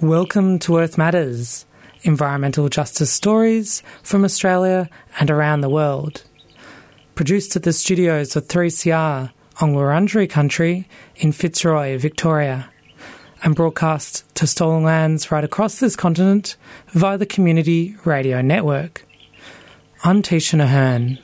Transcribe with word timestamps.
Welcome 0.00 0.58
to 0.58 0.78
Earth 0.78 0.98
Matters, 0.98 1.66
environmental 2.02 2.68
justice 2.68 3.12
stories 3.12 3.84
from 4.02 4.24
Australia 4.24 4.90
and 5.20 5.30
around 5.30 5.60
the 5.60 5.68
world. 5.68 6.24
Produced 7.14 7.54
at 7.54 7.62
the 7.62 7.72
studios 7.72 8.34
of 8.34 8.48
3CR 8.48 9.30
on 9.60 9.74
Wurundjeri 9.74 10.28
country 10.28 10.88
in 11.14 11.30
Fitzroy, 11.30 11.96
Victoria, 11.96 12.70
and 13.44 13.54
broadcast 13.54 14.24
to 14.34 14.48
stolen 14.48 14.82
lands 14.82 15.30
right 15.30 15.44
across 15.44 15.78
this 15.78 15.94
continent 15.94 16.56
via 16.88 17.16
the 17.16 17.24
Community 17.24 17.94
Radio 18.04 18.42
Network. 18.42 19.06
I'm 20.02 20.22
Tisha 20.24 20.60
Ahern. 20.60 21.20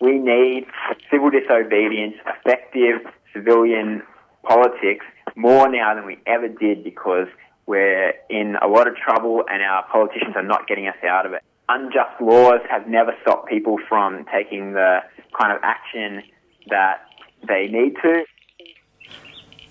We 0.00 0.18
need 0.18 0.66
civil 1.10 1.30
disobedience, 1.30 2.14
effective 2.26 3.12
civilian 3.32 4.02
politics 4.42 5.04
more 5.36 5.68
now 5.68 5.94
than 5.94 6.06
we 6.06 6.18
ever 6.26 6.48
did 6.48 6.84
because 6.84 7.26
we're 7.66 8.14
in 8.30 8.56
a 8.62 8.66
lot 8.66 8.88
of 8.88 8.96
trouble 8.96 9.44
and 9.48 9.62
our 9.62 9.84
politicians 9.90 10.34
are 10.36 10.42
not 10.42 10.66
getting 10.66 10.88
us 10.88 10.96
out 11.06 11.26
of 11.26 11.32
it. 11.32 11.42
Unjust 11.68 12.20
laws 12.20 12.60
have 12.70 12.88
never 12.88 13.12
stopped 13.22 13.48
people 13.48 13.76
from 13.88 14.24
taking 14.32 14.72
the 14.72 15.00
kind 15.38 15.52
of 15.52 15.58
action 15.62 16.22
that 16.70 17.00
they 17.46 17.66
need 17.66 17.94
to. 18.02 18.24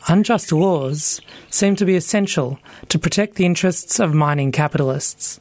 Unjust 0.07 0.51
laws 0.51 1.19
seem 1.49 1.75
to 1.75 1.85
be 1.85 1.95
essential 1.95 2.59
to 2.87 2.99
protect 2.99 3.35
the 3.35 3.45
interests 3.45 3.99
of 3.99 4.13
mining 4.13 4.51
capitalists. 4.51 5.39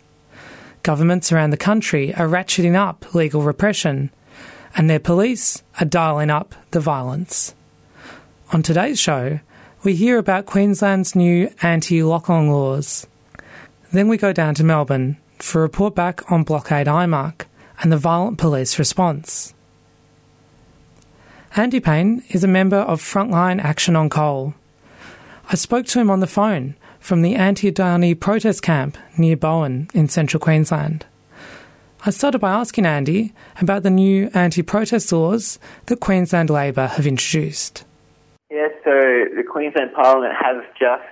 Governments 0.82 1.30
around 1.30 1.50
the 1.50 1.56
country 1.56 2.14
are 2.14 2.26
ratcheting 2.26 2.74
up 2.74 3.14
legal 3.14 3.42
repression, 3.42 4.10
and 4.76 4.88
their 4.88 5.00
police 5.00 5.62
are 5.80 5.86
dialing 5.86 6.30
up 6.30 6.54
the 6.70 6.80
violence. 6.80 7.54
On 8.52 8.62
today's 8.62 9.00
show, 9.00 9.40
we 9.82 9.94
hear 9.94 10.18
about 10.18 10.46
Queensland's 10.46 11.16
new 11.16 11.50
anti 11.62 12.02
lock 12.02 12.28
on 12.28 12.48
laws. 12.48 13.06
Then 13.92 14.08
we 14.08 14.18
go 14.18 14.32
down 14.32 14.54
to 14.56 14.64
Melbourne 14.64 15.16
for 15.38 15.60
a 15.60 15.62
report 15.62 15.94
back 15.94 16.30
on 16.30 16.44
Blockade 16.44 16.86
IMARC 16.86 17.46
and 17.82 17.90
the 17.90 17.96
violent 17.96 18.38
police 18.38 18.78
response. 18.78 19.54
Andy 21.56 21.80
Payne 21.80 22.22
is 22.28 22.44
a 22.44 22.48
member 22.48 22.76
of 22.76 23.00
Frontline 23.00 23.62
Action 23.62 23.96
on 23.96 24.10
Coal. 24.10 24.54
I 25.48 25.54
spoke 25.54 25.86
to 25.86 26.00
him 26.00 26.10
on 26.10 26.20
the 26.20 26.26
phone 26.26 26.74
from 27.00 27.22
the 27.22 27.34
anti 27.34 27.70
Adani 27.70 28.18
protest 28.18 28.62
camp 28.62 28.98
near 29.16 29.36
Bowen 29.36 29.88
in 29.94 30.08
central 30.08 30.40
Queensland. 30.40 31.06
I 32.06 32.10
started 32.10 32.38
by 32.38 32.52
asking 32.52 32.86
Andy 32.86 33.32
about 33.60 33.82
the 33.82 33.90
new 33.90 34.30
anti 34.32 34.62
protest 34.62 35.10
laws 35.10 35.58
that 35.86 35.98
Queensland 35.98 36.50
Labor 36.50 36.86
have 36.86 37.04
introduced. 37.04 37.84
Yeah, 38.48 38.68
so 38.84 38.92
the 39.34 39.42
Queensland 39.42 39.92
Parliament 39.92 40.32
has 40.40 40.62
just 40.78 41.02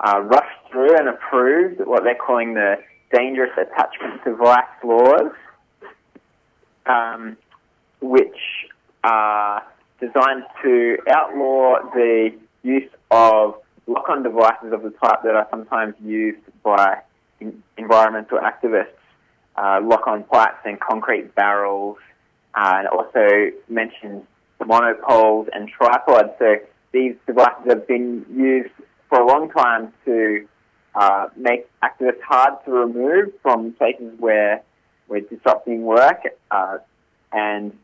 uh, 0.00 0.18
rushed 0.22 0.58
through 0.72 0.98
and 0.98 1.08
approved 1.08 1.86
what 1.86 2.02
they're 2.02 2.16
calling 2.16 2.54
the 2.54 2.74
dangerous 3.14 3.52
attachment 3.56 4.24
device 4.24 4.64
laws, 4.82 5.30
um, 6.86 7.36
which 8.00 8.66
are 9.04 9.62
designed 10.00 10.42
to 10.64 10.98
outlaw 11.08 11.76
the 11.94 12.30
use 12.64 12.90
of 13.12 13.54
lock-on 13.86 14.24
devices 14.24 14.72
of 14.72 14.82
the 14.82 14.90
type 14.90 15.20
that 15.22 15.36
are 15.36 15.46
sometimes 15.52 15.94
used 16.02 16.40
by 16.64 16.98
environmental 17.78 18.38
activists, 18.38 18.88
uh, 19.56 19.80
lock-on 19.82 20.24
pipes 20.24 20.60
and 20.64 20.80
concrete 20.80 21.34
barrels, 21.34 21.98
uh, 22.54 22.74
and 22.76 22.88
also 22.88 23.50
mentions 23.68 24.24
monopoles 24.64 25.48
and 25.52 25.68
tripods. 25.68 26.30
So 26.38 26.56
these 26.92 27.14
devices 27.26 27.64
have 27.68 27.86
been 27.86 28.24
used 28.32 28.72
for 29.08 29.20
a 29.20 29.26
long 29.26 29.50
time 29.50 29.92
to 30.04 30.46
uh, 30.94 31.28
make 31.36 31.68
activists 31.82 32.20
hard 32.26 32.64
to 32.64 32.70
remove 32.70 33.32
from 33.42 33.72
places 33.72 34.12
where 34.18 34.62
we're 35.08 35.20
disrupting 35.20 35.82
work. 35.82 36.22
Uh, 36.50 36.78
and 37.32 37.76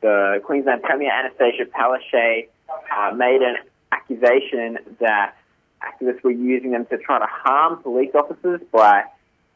the 0.00 0.40
Queensland 0.44 0.82
Premier 0.82 1.10
Annastacia 1.10 1.66
Palaszczuk 1.66 2.48
uh, 2.68 3.14
made 3.14 3.42
an 3.42 3.56
accusation 3.92 4.78
that 5.00 5.34
activists 5.82 6.22
were 6.22 6.30
using 6.30 6.72
them 6.72 6.86
to 6.86 6.98
try 6.98 7.18
to 7.18 7.26
harm 7.28 7.82
police 7.82 8.10
officers 8.14 8.60
by 8.72 9.02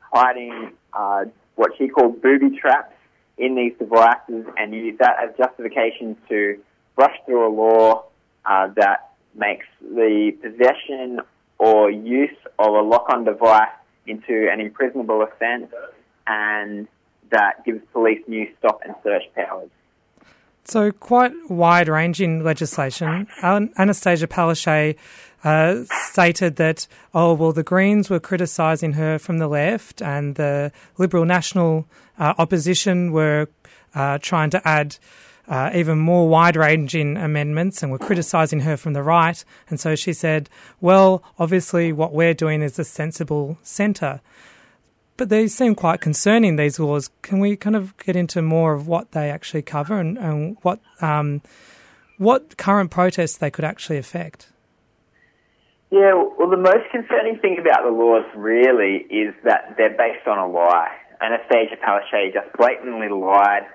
hiding 0.00 0.72
uh, 0.92 1.24
what 1.56 1.72
she 1.78 1.88
called 1.88 2.20
booby 2.22 2.56
traps 2.58 2.94
in 3.38 3.54
these 3.54 3.72
devices 3.78 4.46
and 4.56 4.74
use 4.74 4.96
that 4.98 5.16
as 5.22 5.36
justification 5.36 6.16
to 6.28 6.58
rush 6.96 7.16
through 7.26 7.46
a 7.46 7.52
law 7.52 8.04
uh, 8.44 8.68
that 8.76 9.12
makes 9.34 9.66
the 9.80 10.32
possession 10.42 11.20
or 11.58 11.90
use 11.90 12.36
of 12.58 12.74
a 12.74 12.80
lock-on 12.80 13.24
device 13.24 13.68
into 14.06 14.48
an 14.52 14.60
imprisonable 14.60 15.22
offence 15.22 15.72
and 16.26 16.86
that 17.30 17.64
gives 17.64 17.80
police 17.92 18.20
new 18.26 18.46
stop 18.58 18.80
and 18.84 18.94
search 19.02 19.22
powers. 19.34 19.70
So, 20.64 20.92
quite 20.92 21.32
wide 21.50 21.88
ranging 21.88 22.44
legislation. 22.44 23.26
Annastacia 23.42 24.26
Palaszczuk 24.26 24.96
uh, 25.44 25.84
stated 25.88 26.56
that, 26.56 26.86
oh, 27.14 27.34
well, 27.34 27.52
the 27.52 27.64
Greens 27.64 28.08
were 28.08 28.20
criticising 28.20 28.92
her 28.92 29.18
from 29.18 29.38
the 29.38 29.48
left 29.48 30.00
and 30.00 30.36
the 30.36 30.70
Liberal 30.98 31.24
National 31.24 31.86
uh, 32.18 32.34
opposition 32.38 33.10
were 33.10 33.48
uh, 33.94 34.18
trying 34.18 34.50
to 34.50 34.66
add 34.66 34.96
uh, 35.48 35.70
even 35.74 35.98
more 35.98 36.28
wide 36.28 36.56
ranging 36.56 37.16
amendments 37.16 37.82
and 37.82 37.90
were 37.90 37.98
criticising 37.98 38.60
her 38.60 38.76
from 38.76 38.92
the 38.92 39.02
right. 39.02 39.44
And 39.68 39.80
so 39.80 39.96
she 39.96 40.12
said, 40.12 40.48
well, 40.80 41.24
obviously, 41.38 41.92
what 41.92 42.14
we're 42.14 42.34
doing 42.34 42.62
is 42.62 42.78
a 42.78 42.84
sensible 42.84 43.58
centre. 43.62 44.20
But 45.16 45.28
they 45.28 45.46
seem 45.46 45.74
quite 45.74 46.00
concerning, 46.00 46.56
these 46.56 46.78
laws. 46.78 47.10
Can 47.22 47.38
we 47.38 47.56
kind 47.56 47.76
of 47.76 47.96
get 47.98 48.16
into 48.16 48.42
more 48.42 48.72
of 48.72 48.88
what 48.88 49.12
they 49.12 49.30
actually 49.30 49.62
cover 49.62 49.98
and, 49.98 50.16
and 50.18 50.56
what, 50.62 50.80
um, 51.00 51.42
what 52.18 52.56
current 52.56 52.90
protests 52.90 53.36
they 53.36 53.50
could 53.50 53.64
actually 53.64 53.98
affect? 53.98 54.48
Yeah, 55.90 56.14
well, 56.38 56.48
the 56.48 56.56
most 56.56 56.90
concerning 56.90 57.38
thing 57.38 57.58
about 57.60 57.84
the 57.84 57.90
laws 57.90 58.24
really 58.34 59.04
is 59.10 59.34
that 59.44 59.74
they're 59.76 59.96
based 59.96 60.26
on 60.26 60.38
a 60.38 60.48
lie. 60.48 60.88
Annastacia 61.20 61.78
Palaszczuk 61.78 62.32
just 62.32 62.56
blatantly 62.56 63.10
lied 63.10 63.66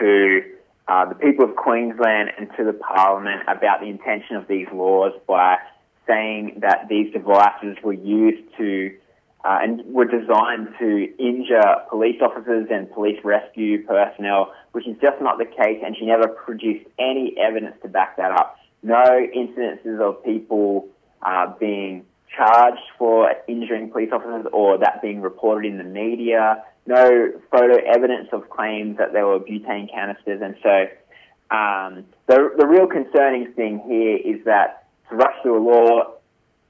to 0.00 0.40
uh, 0.88 1.04
the 1.04 1.14
people 1.14 1.44
of 1.44 1.54
Queensland 1.56 2.30
and 2.38 2.48
to 2.56 2.64
the 2.64 2.72
Parliament 2.72 3.42
about 3.46 3.80
the 3.80 3.86
intention 3.86 4.36
of 4.36 4.48
these 4.48 4.66
laws 4.72 5.12
by 5.26 5.58
saying 6.06 6.58
that 6.62 6.88
these 6.88 7.12
devices 7.12 7.76
were 7.84 7.92
used 7.92 8.48
to 8.56 8.96
uh, 9.44 9.58
and 9.62 9.84
were 9.86 10.04
designed 10.04 10.68
to 10.78 11.08
injure 11.18 11.76
police 11.88 12.20
officers 12.20 12.68
and 12.70 12.90
police 12.92 13.18
rescue 13.24 13.84
personnel, 13.86 14.52
which 14.72 14.86
is 14.86 14.96
just 15.00 15.20
not 15.20 15.38
the 15.38 15.44
case, 15.44 15.82
and 15.84 15.96
she 15.96 16.06
never 16.06 16.28
produced 16.28 16.86
any 16.98 17.34
evidence 17.38 17.76
to 17.82 17.88
back 17.88 18.16
that 18.16 18.32
up. 18.32 18.56
No 18.82 19.04
incidences 19.04 20.00
of 20.00 20.24
people 20.24 20.88
uh, 21.22 21.52
being 21.58 22.04
charged 22.36 22.82
for 22.98 23.32
injuring 23.48 23.90
police 23.90 24.10
officers 24.12 24.46
or 24.52 24.78
that 24.78 25.00
being 25.02 25.20
reported 25.20 25.70
in 25.72 25.78
the 25.78 25.84
media 25.84 26.62
no 26.88 27.32
photo 27.52 27.76
evidence 27.86 28.28
of 28.32 28.48
claims 28.48 28.96
that 28.96 29.12
there 29.12 29.26
were 29.26 29.38
butane 29.38 29.92
canisters. 29.92 30.40
And 30.42 30.56
so 30.62 31.54
um, 31.54 32.06
the, 32.26 32.50
the 32.56 32.66
real 32.66 32.86
concerning 32.86 33.52
thing 33.52 33.82
here 33.86 34.16
is 34.16 34.42
that 34.46 34.86
to 35.10 35.16
rush 35.16 35.34
through 35.42 35.58
a 35.58 35.64
law, 35.70 36.14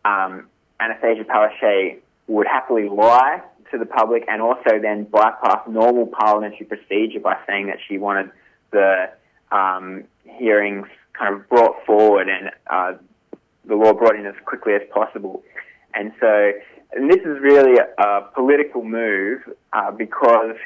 um, 0.04 0.48
Annastacia 0.80 1.24
Palaszczuk 1.24 2.00
would 2.28 2.46
happily 2.46 2.88
lie 2.88 3.42
to 3.70 3.78
the 3.78 3.86
public 3.86 4.24
and 4.28 4.40
also 4.40 4.78
then 4.80 5.04
bypass 5.04 5.60
normal 5.68 6.06
parliamentary 6.06 6.66
procedure 6.66 7.20
by 7.20 7.36
saying 7.46 7.66
that 7.66 7.78
she 7.86 7.98
wanted 7.98 8.30
the 8.70 9.10
um, 9.50 10.04
hearings 10.24 10.86
kind 11.12 11.34
of 11.34 11.48
brought 11.48 11.84
forward 11.84 12.28
and 12.28 12.50
uh, 12.70 12.92
the 13.64 13.74
law 13.74 13.92
brought 13.92 14.14
in 14.14 14.24
as 14.26 14.34
quickly 14.44 14.74
as 14.74 14.82
possible. 14.92 15.42
And 15.94 16.12
so 16.20 16.52
and 16.92 17.10
this 17.10 17.20
is 17.20 17.38
really 17.40 17.78
a, 17.78 18.02
a 18.02 18.22
political 18.34 18.82
move 18.82 19.42
uh, 19.72 19.90
because 19.90 20.56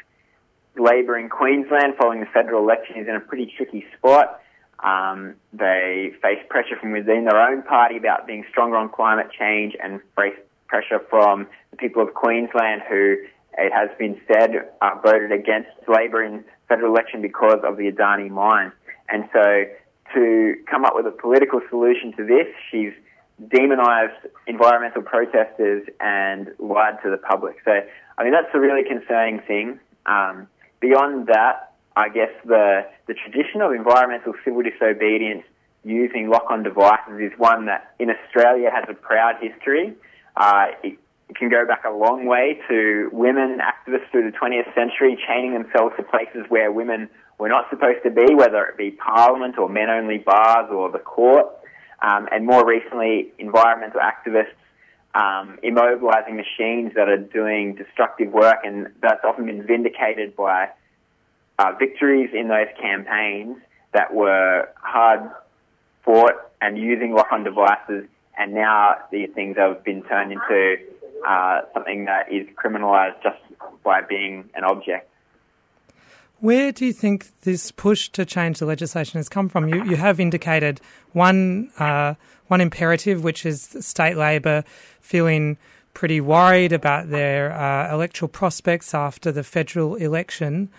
Labor 0.77 1.17
in 1.17 1.29
Queensland, 1.29 1.95
following 1.97 2.21
the 2.21 2.25
federal 2.27 2.63
election, 2.63 2.97
is 2.97 3.07
in 3.07 3.15
a 3.15 3.19
pretty 3.19 3.51
tricky 3.57 3.85
spot. 3.97 4.39
Um, 4.83 5.35
they 5.53 6.13
face 6.21 6.39
pressure 6.49 6.77
from 6.79 6.91
within 6.91 7.25
their 7.25 7.39
own 7.39 7.61
party 7.63 7.97
about 7.97 8.27
being 8.27 8.43
stronger 8.49 8.75
on 8.75 8.89
climate 8.89 9.27
change 9.37 9.75
and 9.81 9.99
face 10.15 10.35
pressure 10.73 10.99
from 11.07 11.45
the 11.69 11.77
people 11.77 12.01
of 12.01 12.15
Queensland 12.15 12.81
who, 12.89 13.17
it 13.57 13.71
has 13.71 13.89
been 13.99 14.19
said, 14.27 14.49
uh, 14.81 14.89
voted 15.03 15.31
against 15.31 15.69
Labor 15.87 16.23
in 16.23 16.43
federal 16.67 16.91
election 16.91 17.21
because 17.21 17.59
of 17.63 17.77
the 17.77 17.91
Adani 17.91 18.29
mine. 18.29 18.71
And 19.07 19.29
so 19.31 19.65
to 20.15 20.55
come 20.69 20.83
up 20.83 20.93
with 20.95 21.05
a 21.05 21.11
political 21.11 21.61
solution 21.69 22.11
to 22.17 22.25
this, 22.25 22.47
she's 22.71 22.93
demonized 23.49 24.17
environmental 24.47 25.03
protesters 25.03 25.83
and 25.99 26.49
lied 26.57 26.97
to 27.03 27.11
the 27.11 27.17
public. 27.17 27.57
So, 27.65 27.71
I 28.17 28.23
mean, 28.23 28.33
that's 28.33 28.53
a 28.53 28.59
really 28.59 28.83
concerning 28.83 29.41
thing. 29.41 29.79
Um, 30.07 30.47
beyond 30.79 31.27
that, 31.27 31.73
I 31.95 32.09
guess 32.09 32.33
the 32.45 32.87
the 33.05 33.13
tradition 33.13 33.61
of 33.61 33.71
environmental 33.71 34.33
civil 34.43 34.63
disobedience 34.63 35.43
using 35.83 36.29
lock-on 36.29 36.63
devices 36.63 37.19
is 37.19 37.31
one 37.37 37.67
that 37.67 37.93
in 37.99 38.09
Australia 38.09 38.69
has 38.73 38.85
a 38.89 38.95
proud 38.95 39.35
history. 39.39 39.93
Uh, 40.35 40.67
it, 40.83 40.99
can 41.35 41.49
go 41.49 41.65
back 41.65 41.83
a 41.83 41.89
long 41.89 42.27
way 42.27 42.59
to 42.69 43.09
women 43.11 43.57
activists 43.57 44.07
through 44.11 44.29
the 44.29 44.37
20th 44.37 44.71
century 44.75 45.17
chaining 45.27 45.53
themselves 45.53 45.95
to 45.97 46.03
places 46.03 46.45
where 46.49 46.71
women 46.71 47.09
were 47.39 47.49
not 47.49 47.67
supposed 47.71 48.03
to 48.03 48.11
be, 48.11 48.35
whether 48.35 48.63
it 48.65 48.77
be 48.77 48.91
Parliament 48.91 49.57
or 49.57 49.67
men-only 49.67 50.19
bars 50.19 50.69
or 50.71 50.91
the 50.91 50.99
court. 50.99 51.47
Um, 52.03 52.27
and 52.31 52.45
more 52.45 52.63
recently, 52.63 53.31
environmental 53.39 53.99
activists 53.99 54.53
um, 55.15 55.59
immobilizing 55.63 56.35
machines 56.35 56.93
that 56.95 57.07
are 57.07 57.17
doing 57.17 57.75
destructive 57.75 58.31
work, 58.31 58.59
and 58.63 58.87
that's 59.01 59.23
often 59.23 59.45
been 59.45 59.65
vindicated 59.65 60.35
by 60.35 60.69
uh, 61.59 61.73
victories 61.77 62.31
in 62.33 62.47
those 62.47 62.67
campaigns 62.81 63.57
that 63.93 64.13
were 64.13 64.69
hard 64.75 65.29
fought 66.03 66.51
and 66.61 66.77
using 66.77 67.13
lock-on 67.13 67.43
devices, 67.43 68.07
and 68.37 68.53
now 68.53 68.95
these 69.11 69.29
things 69.33 69.57
have 69.57 69.83
been 69.83 70.03
turned 70.03 70.31
into 70.31 70.75
uh, 71.27 71.61
something 71.73 72.05
that 72.05 72.31
is 72.31 72.47
criminalised 72.55 73.21
just 73.23 73.37
by 73.83 74.01
being 74.01 74.49
an 74.55 74.63
object. 74.63 75.09
Where 76.39 76.73
do 76.73 76.85
you 76.85 76.91
think 76.91 77.41
this 77.41 77.71
push 77.71 78.09
to 78.09 78.25
change 78.25 78.59
the 78.59 78.65
legislation 78.65 79.17
has 79.17 79.29
come 79.29 79.47
from? 79.47 79.69
You, 79.69 79.83
you 79.85 79.95
have 79.95 80.19
indicated 80.19 80.81
one 81.13 81.71
uh, 81.79 82.15
one 82.47 82.59
imperative, 82.59 83.23
which 83.23 83.45
is 83.45 83.77
state 83.79 84.17
Labor 84.17 84.65
feeling 84.99 85.57
pretty 85.93 86.19
worried 86.19 86.73
about 86.73 87.09
their 87.09 87.53
uh, 87.53 87.93
electoral 87.93 88.27
prospects 88.27 88.93
after 88.93 89.31
the 89.31 89.43
federal 89.43 89.95
election. 89.95 90.69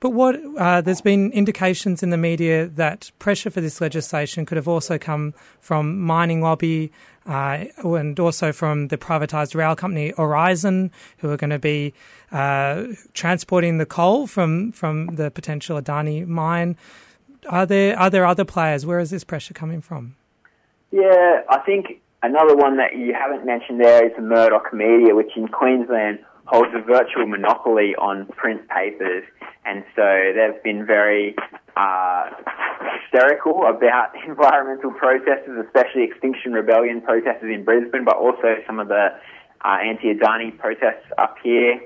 But 0.00 0.10
what 0.10 0.40
uh, 0.56 0.80
there's 0.80 1.00
been 1.00 1.32
indications 1.32 2.02
in 2.02 2.10
the 2.10 2.16
media 2.16 2.68
that 2.68 3.10
pressure 3.18 3.50
for 3.50 3.60
this 3.60 3.80
legislation 3.80 4.46
could 4.46 4.56
have 4.56 4.68
also 4.68 4.96
come 4.96 5.34
from 5.60 6.00
mining 6.00 6.40
lobby 6.40 6.92
uh, 7.26 7.64
and 7.82 8.18
also 8.20 8.52
from 8.52 8.88
the 8.88 8.96
privatised 8.96 9.56
rail 9.56 9.74
company 9.74 10.12
Aurizon, 10.12 10.90
who 11.18 11.30
are 11.30 11.36
going 11.36 11.50
to 11.50 11.58
be 11.58 11.94
uh, 12.30 12.84
transporting 13.12 13.78
the 13.78 13.86
coal 13.86 14.26
from 14.26 14.70
from 14.72 15.16
the 15.16 15.30
potential 15.30 15.80
Adani 15.80 16.26
mine. 16.26 16.76
Are 17.48 17.66
there 17.66 17.98
are 17.98 18.08
there 18.08 18.24
other 18.24 18.44
players? 18.44 18.86
Where 18.86 19.00
is 19.00 19.10
this 19.10 19.24
pressure 19.24 19.52
coming 19.52 19.80
from? 19.80 20.14
Yeah, 20.92 21.42
I 21.50 21.58
think 21.66 22.00
another 22.22 22.54
one 22.54 22.76
that 22.76 22.96
you 22.96 23.14
haven't 23.14 23.44
mentioned 23.44 23.80
there 23.80 24.06
is 24.06 24.12
the 24.16 24.22
Murdoch 24.22 24.72
Media, 24.72 25.14
which 25.14 25.36
in 25.36 25.48
Queensland 25.48 26.20
holds 26.48 26.70
a 26.74 26.80
virtual 26.80 27.26
monopoly 27.26 27.94
on 27.96 28.26
print 28.36 28.68
papers 28.68 29.24
and 29.68 29.84
so 29.94 30.32
they've 30.34 30.62
been 30.62 30.86
very 30.86 31.36
uh, 31.76 32.30
hysterical 33.02 33.66
about 33.66 34.12
environmental 34.26 34.92
protesters, 34.92 35.66
especially 35.66 36.04
Extinction 36.04 36.52
Rebellion 36.52 37.02
protesters 37.02 37.54
in 37.54 37.64
Brisbane, 37.64 38.04
but 38.04 38.16
also 38.16 38.56
some 38.66 38.80
of 38.80 38.88
the 38.88 39.08
uh, 39.62 39.76
anti-Adani 39.84 40.56
protests 40.58 41.04
up 41.18 41.36
here. 41.42 41.80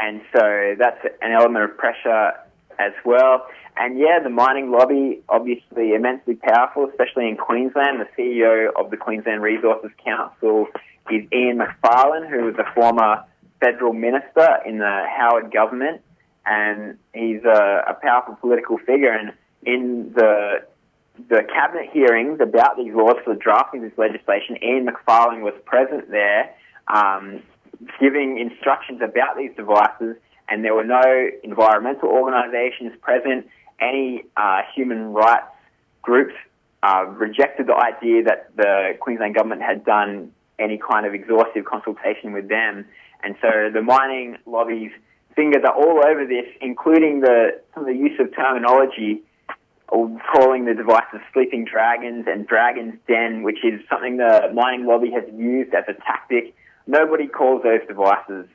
And 0.00 0.22
so 0.32 0.74
that's 0.76 1.04
an 1.22 1.30
element 1.32 1.70
of 1.70 1.78
pressure 1.78 2.32
as 2.80 2.92
well. 3.04 3.46
And 3.76 3.96
yeah, 3.96 4.18
the 4.22 4.30
mining 4.30 4.72
lobby, 4.72 5.22
obviously 5.28 5.92
immensely 5.94 6.34
powerful, 6.34 6.88
especially 6.88 7.28
in 7.28 7.36
Queensland. 7.36 8.00
The 8.00 8.08
CEO 8.18 8.70
of 8.74 8.90
the 8.90 8.96
Queensland 8.96 9.42
Resources 9.42 9.90
Council 10.04 10.66
is 11.10 11.22
Ian 11.32 11.58
Macfarlane, 11.58 12.28
who 12.28 12.46
was 12.46 12.54
a 12.58 12.74
former 12.74 13.24
federal 13.60 13.92
minister 13.92 14.48
in 14.66 14.78
the 14.78 15.04
Howard 15.16 15.52
government 15.52 16.00
and 16.46 16.98
he's 17.14 17.44
a, 17.44 17.84
a 17.88 17.94
powerful 17.94 18.34
political 18.40 18.78
figure. 18.78 19.12
And 19.12 19.32
in 19.62 20.12
the 20.14 20.64
the 21.28 21.42
cabinet 21.52 21.90
hearings 21.92 22.40
about 22.40 22.78
these 22.78 22.94
laws 22.94 23.16
for 23.24 23.34
drafting 23.34 23.82
this 23.82 23.92
legislation, 23.98 24.56
Ian 24.62 24.86
Macfarlane 24.86 25.42
was 25.42 25.52
present 25.66 26.10
there, 26.10 26.54
um, 26.88 27.42
giving 28.00 28.38
instructions 28.38 29.02
about 29.02 29.36
these 29.36 29.50
devices, 29.54 30.16
and 30.48 30.64
there 30.64 30.74
were 30.74 30.84
no 30.84 31.28
environmental 31.44 32.08
organisations 32.08 32.92
present. 33.02 33.46
Any 33.80 34.24
uh, 34.36 34.62
human 34.74 35.12
rights 35.12 35.46
groups 36.00 36.34
uh, 36.82 37.04
rejected 37.06 37.66
the 37.66 37.76
idea 37.76 38.24
that 38.24 38.56
the 38.56 38.96
Queensland 38.98 39.34
government 39.34 39.62
had 39.62 39.84
done 39.84 40.32
any 40.58 40.78
kind 40.78 41.04
of 41.06 41.14
exhaustive 41.14 41.64
consultation 41.64 42.32
with 42.32 42.48
them, 42.48 42.86
and 43.22 43.36
so 43.40 43.70
the 43.72 43.82
mining 43.82 44.36
lobbies 44.46 44.90
fingers 45.34 45.62
are 45.64 45.74
all 45.74 46.02
over 46.06 46.26
this, 46.26 46.46
including 46.60 47.20
the 47.20 47.60
the 47.76 47.94
use 47.94 48.18
of 48.20 48.34
terminology 48.34 49.22
calling 49.90 50.66
the 50.66 50.74
devices 50.74 51.20
sleeping 51.32 51.64
dragons 51.64 52.26
and 52.28 52.46
dragon's 52.46 52.94
den, 53.08 53.42
which 53.42 53.64
is 53.64 53.80
something 53.90 54.18
the 54.18 54.50
mining 54.54 54.86
lobby 54.86 55.10
has 55.10 55.24
used 55.34 55.74
as 55.74 55.84
a 55.88 55.94
tactic. 55.94 56.54
Nobody 56.86 57.26
calls 57.26 57.62
those 57.62 57.80
devices 57.88 58.46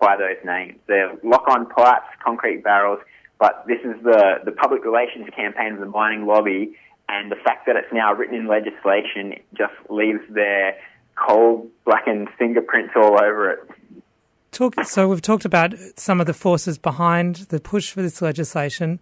by 0.00 0.16
those 0.16 0.38
names. 0.44 0.78
They're 0.86 1.12
lock-on 1.24 1.66
pipes, 1.66 2.06
concrete 2.24 2.62
barrels, 2.62 3.00
but 3.40 3.64
this 3.66 3.80
is 3.80 4.00
the, 4.04 4.36
the 4.44 4.52
public 4.52 4.84
relations 4.84 5.28
campaign 5.34 5.74
of 5.74 5.80
the 5.80 5.86
mining 5.86 6.26
lobby, 6.26 6.76
and 7.08 7.30
the 7.30 7.36
fact 7.36 7.66
that 7.66 7.76
it's 7.76 7.92
now 7.92 8.14
written 8.14 8.36
in 8.36 8.46
legislation 8.46 9.34
just 9.52 9.74
leaves 9.90 10.20
their 10.30 10.76
cold, 11.16 11.68
blackened 11.84 12.28
fingerprints 12.38 12.94
all 12.96 13.20
over 13.20 13.50
it. 13.50 13.58
Talk, 14.54 14.84
so 14.84 15.08
we've 15.08 15.20
talked 15.20 15.44
about 15.44 15.74
some 15.96 16.20
of 16.20 16.28
the 16.28 16.32
forces 16.32 16.78
behind 16.78 17.46
the 17.48 17.58
push 17.58 17.90
for 17.90 18.02
this 18.02 18.22
legislation. 18.22 19.00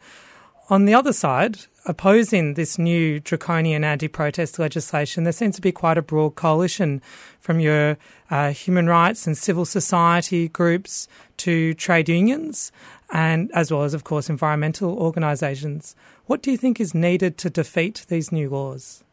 On 0.71 0.87
the 0.87 0.95
other 0.95 1.13
side, 1.13 1.59
opposing 1.85 2.55
this 2.55 2.79
new 2.79 3.21
draconian 3.21 3.85
anti-protest 3.85 4.59
legislation, 4.59 5.25
there 5.25 5.33
seems 5.35 5.55
to 5.57 5.61
be 5.61 5.71
quite 5.71 5.99
a 5.99 6.03
broad 6.03 6.37
coalition 6.37 7.03
from 7.39 7.61
your 7.61 7.99
uh, 8.31 8.53
human 8.53 8.87
rights 8.87 9.27
and 9.27 9.37
civil 9.37 9.67
society 9.67 10.49
groups 10.49 11.07
to 11.37 11.75
trade 11.75 12.09
unions, 12.09 12.73
and 13.13 13.51
as 13.53 13.71
well 13.71 13.83
as, 13.83 13.93
of 13.93 14.05
course, 14.05 14.31
environmental 14.31 14.97
organisations. 14.97 15.95
What 16.25 16.41
do 16.41 16.51
you 16.51 16.57
think 16.57 16.81
is 16.81 16.95
needed 16.95 17.37
to 17.37 17.51
defeat 17.51 18.07
these 18.09 18.33
new 18.33 18.49
laws? 18.49 19.05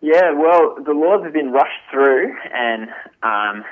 Yeah, 0.00 0.30
well, 0.32 0.76
the 0.82 0.92
laws 0.92 1.24
have 1.24 1.32
been 1.32 1.52
rushed 1.52 1.82
through, 1.90 2.34
and 2.54 2.88
um, 3.22 3.64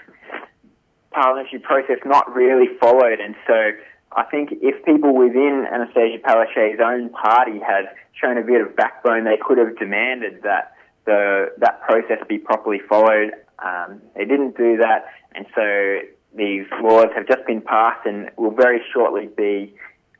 parliamentary 1.15 1.61
process 1.61 1.99
not 2.05 2.35
really 2.35 2.67
followed. 2.81 3.21
And 3.21 3.35
so 3.47 3.71
I 4.17 4.25
think 4.25 4.51
if 4.61 4.85
people 4.85 5.15
within 5.15 5.67
Annastacia 5.73 6.21
Palaszczuk's 6.21 6.81
own 6.85 7.11
party 7.11 7.59
had 7.61 7.95
shown 8.21 8.37
a 8.39 8.43
bit 8.43 8.61
of 8.61 8.77
backbone, 8.77 9.25
they 9.25 9.39
could 9.41 9.59
have 9.59 9.79
demanded 9.79 10.43
that 10.43 10.75
the 11.07 11.53
that 11.59 11.83
process 11.83 12.19
be 12.29 12.39
properly 12.39 12.81
followed. 12.89 13.33
Um, 13.59 14.01
they 14.17 14.25
didn't 14.25 14.57
do 14.57 14.77
that, 14.79 15.07
and 15.35 15.47
so 15.55 15.99
these 16.35 16.67
laws 16.83 17.09
have 17.15 17.27
just 17.27 17.47
been 17.47 17.61
passed 17.61 18.07
and 18.07 18.31
will 18.37 18.51
very 18.51 18.81
shortly 18.93 19.29
be 19.37 19.75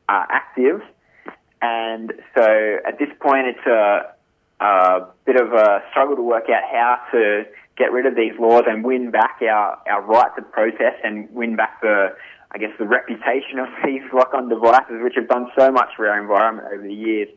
uh, 0.09 0.25
active. 0.31 0.81
And 1.61 2.13
so 2.37 2.77
at 2.87 2.99
this 2.99 3.09
point, 3.21 3.47
it's 3.49 3.67
a, 3.67 4.13
a 4.61 5.07
bit 5.25 5.41
of 5.41 5.53
a 5.53 5.83
struggle 5.91 6.17
to 6.17 6.23
work 6.23 6.45
out 6.51 6.63
how 6.71 7.01
to 7.13 7.45
get 7.77 7.93
rid 7.93 8.07
of 8.07 8.15
these 8.15 8.33
laws 8.39 8.65
and 8.67 8.85
win 8.85 9.11
back 9.11 9.41
our, 9.43 9.79
our 9.91 10.03
right 10.03 10.31
to 10.37 10.43
protest 10.43 11.03
and 11.03 11.29
win 11.35 11.57
back 11.57 11.81
the, 11.81 12.15
I 12.53 12.59
guess, 12.59 12.71
the 12.79 12.87
reputation 12.87 13.59
of 13.59 13.69
these 13.85 14.03
lock-on 14.13 14.49
devices, 14.49 15.03
which 15.03 15.15
have 15.17 15.29
done 15.29 15.49
so 15.59 15.71
much 15.71 15.91
for 15.97 16.09
our 16.09 16.21
environment 16.21 16.69
over 16.73 16.83
the 16.83 16.95
years. 16.95 17.29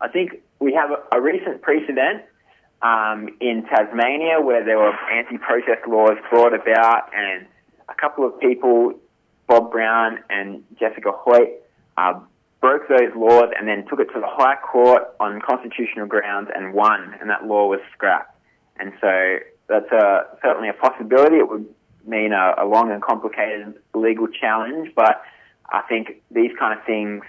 I 0.00 0.08
think 0.08 0.42
we 0.58 0.74
have 0.74 0.90
a, 0.90 1.16
a 1.16 1.20
recent 1.20 1.62
precedent 1.62 2.24
um, 2.82 3.28
in 3.40 3.64
Tasmania 3.64 4.40
where 4.40 4.64
there 4.64 4.78
were 4.78 4.92
anti-protest 5.12 5.86
laws 5.88 6.18
brought 6.30 6.54
about, 6.54 7.10
and 7.14 7.46
a 7.88 7.94
couple 7.94 8.26
of 8.26 8.38
people, 8.40 8.92
Bob 9.46 9.70
Brown 9.70 10.18
and 10.28 10.64
Jessica 10.78 11.12
Hoyt, 11.14 11.62
uh, 11.96 12.20
broke 12.60 12.88
those 12.88 13.14
laws 13.14 13.52
and 13.58 13.68
then 13.68 13.86
took 13.88 14.00
it 14.00 14.08
to 14.12 14.20
the 14.20 14.26
High 14.26 14.56
Court 14.56 15.02
on 15.20 15.40
constitutional 15.40 16.06
grounds 16.06 16.50
and 16.54 16.74
won, 16.74 17.14
and 17.20 17.30
that 17.30 17.44
law 17.44 17.68
was 17.68 17.80
scrapped. 17.94 18.34
And 18.78 18.92
so 19.00 19.38
that's 19.68 19.90
a, 19.92 20.26
certainly 20.42 20.68
a 20.68 20.72
possibility. 20.72 21.36
It 21.36 21.48
would 21.48 21.66
mean 22.06 22.32
a, 22.32 22.54
a 22.58 22.66
long 22.66 22.90
and 22.90 23.02
complicated 23.02 23.74
legal 23.94 24.28
challenge, 24.28 24.92
but 24.94 25.22
I 25.70 25.82
think 25.88 26.22
these 26.30 26.52
kind 26.58 26.78
of 26.78 26.84
things 26.84 27.24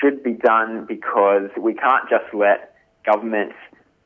should 0.00 0.22
be 0.22 0.32
done 0.32 0.86
because 0.86 1.50
we 1.58 1.74
can't 1.74 2.08
just 2.08 2.32
let 2.34 2.74
governments 3.04 3.56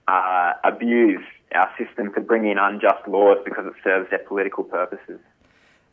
uh, 0.09 0.53
abuse 0.65 1.25
our 1.55 1.71
system 1.79 2.13
to 2.15 2.21
bring 2.21 2.47
in 2.47 2.59
unjust 2.59 3.07
laws 3.07 3.39
because 3.45 3.67
it 3.67 3.75
serves 3.83 4.11
their 4.11 4.19
political 4.21 4.65
purposes. 4.65 5.21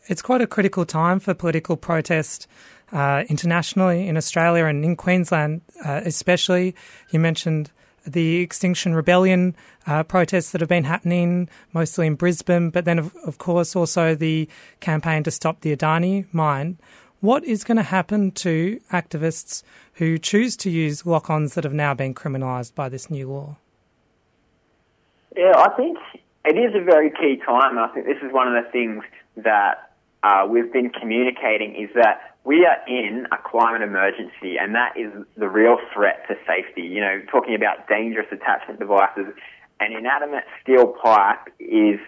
It's 0.08 0.22
quite 0.22 0.42
a 0.42 0.48
critical 0.48 0.86
time 0.86 1.20
for 1.20 1.34
political 1.34 1.78
protest 1.78 2.48
uh, 2.92 3.24
internationally 3.30 4.08
in 4.08 4.18
Australia 4.18 4.66
and 4.66 4.84
in 4.84 4.96
Queensland, 4.96 5.62
uh, 5.86 6.02
especially. 6.04 6.76
You 7.12 7.20
mentioned 7.20 7.72
the 8.06 8.38
Extinction 8.38 8.94
Rebellion 8.96 9.56
uh, 9.88 10.04
protests 10.04 10.52
that 10.52 10.62
have 10.62 10.70
been 10.70 10.84
happening, 10.84 11.50
mostly 11.74 12.08
in 12.08 12.16
Brisbane, 12.16 12.70
but 12.70 12.86
then, 12.86 13.00
of, 13.00 13.16
of, 13.26 13.38
course, 13.38 13.76
also 13.76 14.16
the 14.16 14.48
campaign 14.80 15.24
to 15.24 15.32
stop 15.32 15.62
the 15.62 15.76
Adani 15.76 16.26
mine. 16.34 16.78
What 17.20 17.44
is 17.44 17.64
going 17.64 17.78
to 17.78 17.84
happen 17.84 18.32
to 18.32 18.80
activists 18.92 19.64
who 19.96 20.18
choose 20.18 20.58
to 20.58 20.70
use 20.70 21.06
lock 21.06 21.30
ons 21.30 21.54
that 21.54 21.64
have 21.64 21.74
now 21.74 21.94
been 21.94 22.16
criminalised 22.16 22.74
by 22.74 22.90
this 22.90 23.10
new 23.10 23.30
law? 23.30 23.58
Yeah, 25.36 25.54
I 25.56 25.70
think 25.76 25.98
it 26.46 26.58
is 26.58 26.74
a 26.76 26.84
very 26.84 27.12
key 27.12 27.40
time. 27.46 27.78
I 27.78 27.88
think 27.90 28.06
this 28.06 28.18
is 28.24 28.34
one 28.34 28.48
of 28.48 28.64
the 28.64 28.70
things 28.72 29.04
that 29.38 29.92
uh, 30.24 30.48
we've 30.50 30.72
been 30.74 30.90
communicating 30.90 31.76
is 31.76 31.90
that 31.96 32.31
we 32.44 32.66
are 32.66 32.78
in 32.88 33.28
a 33.32 33.38
climate 33.38 33.82
emergency, 33.82 34.58
and 34.60 34.74
that 34.74 34.98
is 34.98 35.12
the 35.38 35.48
real 35.48 35.78
threat 35.94 36.28
to 36.28 36.36
safety. 36.48 36.82
You 36.82 37.02
know, 37.02 37.22
talking 37.32 37.54
about 37.56 37.88
dangerous 37.88 38.28
attachment 38.32 38.80
devices, 38.80 39.28
an 39.80 39.94
inanimate 39.94 40.46
steel 40.62 40.88
pipe 40.88 41.54
is 41.60 42.00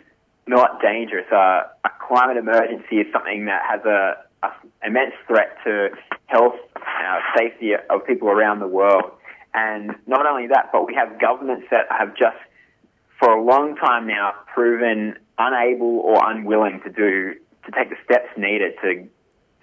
not 0.48 0.82
dangerous. 0.82 1.26
Uh, 1.32 1.64
a 1.86 1.90
climate 2.08 2.38
emergency 2.38 2.98
is 2.98 3.08
something 3.14 3.46
that 3.46 3.62
has 3.70 3.86
a, 3.86 4.16
a 4.44 4.52
immense 4.86 5.14
threat 5.28 5.58
to 5.66 5.90
health, 6.26 6.56
uh, 6.76 7.20
safety 7.38 7.74
of 7.90 8.06
people 8.06 8.28
around 8.28 8.60
the 8.60 8.68
world. 8.68 9.12
And 9.54 9.92
not 10.08 10.26
only 10.26 10.48
that, 10.48 10.70
but 10.74 10.88
we 10.88 10.96
have 10.96 11.22
governments 11.22 11.68
that 11.70 11.86
have 11.92 12.16
just, 12.16 12.38
for 13.20 13.30
a 13.30 13.44
long 13.44 13.76
time 13.76 14.08
now, 14.08 14.34
proven 14.52 15.16
unable 15.38 16.00
or 16.00 16.18
unwilling 16.30 16.82
to 16.84 16.90
do 16.90 17.36
to 17.66 17.72
take 17.72 17.90
the 17.90 17.96
steps 18.04 18.30
needed 18.36 18.74
to 18.82 19.08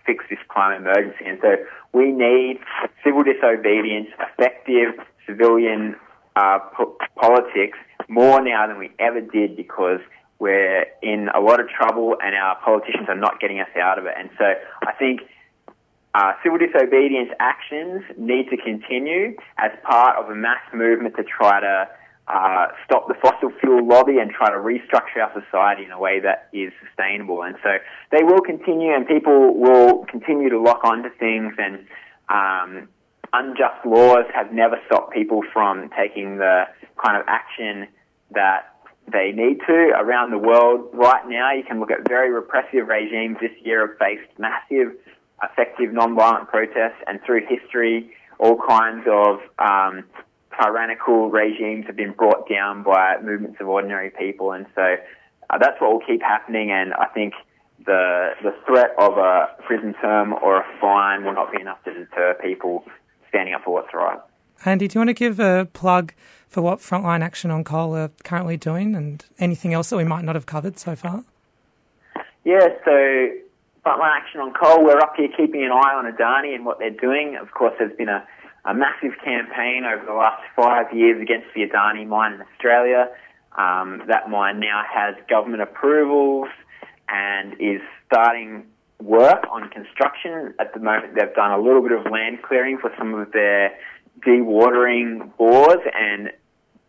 fix 0.06 0.24
this 0.30 0.38
climate 0.48 0.80
emergency. 0.80 1.24
And 1.26 1.38
so 1.40 1.56
we 1.92 2.12
need 2.12 2.60
civil 3.04 3.22
disobedience, 3.22 4.08
effective 4.18 4.94
civilian 5.26 5.96
uh, 6.36 6.58
po- 6.76 6.96
politics 7.16 7.78
more 8.08 8.42
now 8.42 8.66
than 8.66 8.78
we 8.78 8.90
ever 8.98 9.20
did 9.20 9.56
because 9.56 10.00
we're 10.38 10.86
in 11.02 11.28
a 11.34 11.40
lot 11.40 11.60
of 11.60 11.68
trouble 11.68 12.16
and 12.22 12.34
our 12.34 12.56
politicians 12.64 13.08
are 13.08 13.16
not 13.16 13.40
getting 13.40 13.60
us 13.60 13.68
out 13.80 13.98
of 13.98 14.06
it. 14.06 14.14
And 14.18 14.30
so 14.38 14.54
I 14.82 14.92
think 14.94 15.20
uh, 16.14 16.32
civil 16.42 16.58
disobedience 16.58 17.30
actions 17.38 18.02
need 18.16 18.48
to 18.50 18.56
continue 18.56 19.36
as 19.58 19.70
part 19.84 20.16
of 20.16 20.30
a 20.30 20.34
mass 20.34 20.62
movement 20.74 21.14
to 21.16 21.24
try 21.24 21.60
to 21.60 21.88
uh, 22.28 22.68
stop 22.84 23.08
the 23.08 23.14
fossil 23.14 23.50
fuel 23.60 23.86
lobby 23.86 24.18
and 24.18 24.30
try 24.30 24.48
to 24.50 24.56
restructure 24.56 25.22
our 25.22 25.32
society 25.42 25.84
in 25.84 25.90
a 25.90 25.98
way 25.98 26.20
that 26.20 26.48
is 26.52 26.72
sustainable. 26.84 27.42
And 27.42 27.56
so 27.62 27.70
they 28.12 28.22
will 28.22 28.40
continue, 28.40 28.94
and 28.94 29.06
people 29.06 29.58
will 29.58 30.04
continue 30.06 30.48
to 30.50 30.60
lock 30.60 30.84
onto 30.84 31.10
things. 31.18 31.54
And 31.58 31.86
um, 32.28 32.88
unjust 33.32 33.84
laws 33.84 34.26
have 34.34 34.52
never 34.52 34.78
stopped 34.86 35.12
people 35.12 35.42
from 35.52 35.90
taking 35.96 36.38
the 36.38 36.64
kind 37.02 37.16
of 37.16 37.24
action 37.26 37.88
that 38.32 38.74
they 39.10 39.32
need 39.32 39.58
to 39.66 39.92
around 39.98 40.30
the 40.30 40.38
world. 40.38 40.88
Right 40.92 41.26
now, 41.28 41.52
you 41.52 41.64
can 41.64 41.80
look 41.80 41.90
at 41.90 42.06
very 42.06 42.30
repressive 42.30 42.86
regimes 42.86 43.38
this 43.40 43.50
year 43.64 43.88
have 43.88 43.98
faced 43.98 44.38
massive, 44.38 44.94
effective 45.42 45.92
non-violent 45.92 46.48
protests, 46.48 47.02
and 47.06 47.20
through 47.24 47.46
history, 47.48 48.12
all 48.38 48.56
kinds 48.56 49.04
of 49.10 49.40
um, 49.58 50.04
tyrannical 50.60 51.30
regimes 51.30 51.86
have 51.86 51.96
been 51.96 52.12
brought 52.12 52.48
down 52.48 52.82
by 52.82 53.16
movements 53.22 53.58
of 53.60 53.68
ordinary 53.68 54.10
people, 54.10 54.52
and 54.52 54.66
so 54.74 54.96
uh, 55.50 55.58
that's 55.58 55.80
what 55.80 55.92
will 55.92 56.06
keep 56.06 56.22
happening. 56.22 56.70
And 56.70 56.92
I 56.94 57.06
think 57.06 57.34
the 57.86 58.30
the 58.42 58.54
threat 58.66 58.90
of 58.98 59.16
a 59.18 59.48
prison 59.64 59.94
term 60.00 60.32
or 60.32 60.60
a 60.60 60.64
fine 60.80 61.24
will 61.24 61.34
not 61.34 61.52
be 61.52 61.60
enough 61.60 61.82
to 61.84 61.92
deter 61.92 62.34
people 62.42 62.84
standing 63.28 63.54
up 63.54 63.64
for 63.64 63.72
what's 63.72 63.94
right. 63.94 64.18
Andy, 64.64 64.88
do 64.88 64.98
you 64.98 65.00
want 65.00 65.08
to 65.08 65.14
give 65.14 65.40
a 65.40 65.66
plug 65.72 66.12
for 66.48 66.60
what 66.62 66.80
Frontline 66.80 67.22
Action 67.22 67.50
on 67.50 67.64
Coal 67.64 67.96
are 67.96 68.10
currently 68.24 68.56
doing, 68.56 68.94
and 68.94 69.24
anything 69.38 69.72
else 69.72 69.90
that 69.90 69.96
we 69.96 70.04
might 70.04 70.24
not 70.24 70.34
have 70.34 70.46
covered 70.46 70.78
so 70.78 70.94
far? 70.94 71.24
Yeah, 72.44 72.68
so 72.84 73.30
Frontline 73.86 74.16
Action 74.16 74.40
on 74.40 74.52
Coal, 74.52 74.84
we're 74.84 74.98
up 74.98 75.14
here 75.16 75.28
keeping 75.34 75.64
an 75.64 75.70
eye 75.70 75.94
on 75.94 76.10
Adani 76.10 76.54
and 76.54 76.66
what 76.66 76.78
they're 76.78 76.90
doing. 76.90 77.36
Of 77.40 77.52
course, 77.52 77.74
there's 77.78 77.96
been 77.96 78.08
a 78.08 78.26
a 78.64 78.74
massive 78.74 79.12
campaign 79.24 79.84
over 79.84 80.04
the 80.04 80.12
last 80.12 80.42
five 80.54 80.92
years 80.94 81.20
against 81.20 81.46
the 81.54 81.62
Adani 81.62 82.06
mine 82.06 82.34
in 82.34 82.42
Australia. 82.42 83.08
Um, 83.56 84.02
that 84.06 84.30
mine 84.30 84.60
now 84.60 84.82
has 84.88 85.16
government 85.28 85.62
approvals 85.62 86.48
and 87.08 87.54
is 87.54 87.80
starting 88.06 88.66
work 89.02 89.44
on 89.50 89.68
construction. 89.70 90.54
At 90.60 90.72
the 90.74 90.80
moment, 90.80 91.14
they've 91.14 91.34
done 91.34 91.50
a 91.52 91.58
little 91.58 91.82
bit 91.82 91.92
of 91.92 92.10
land 92.10 92.42
clearing 92.42 92.78
for 92.78 92.92
some 92.98 93.14
of 93.14 93.32
their 93.32 93.72
dewatering 94.26 95.36
bores 95.36 95.80
and 95.94 96.30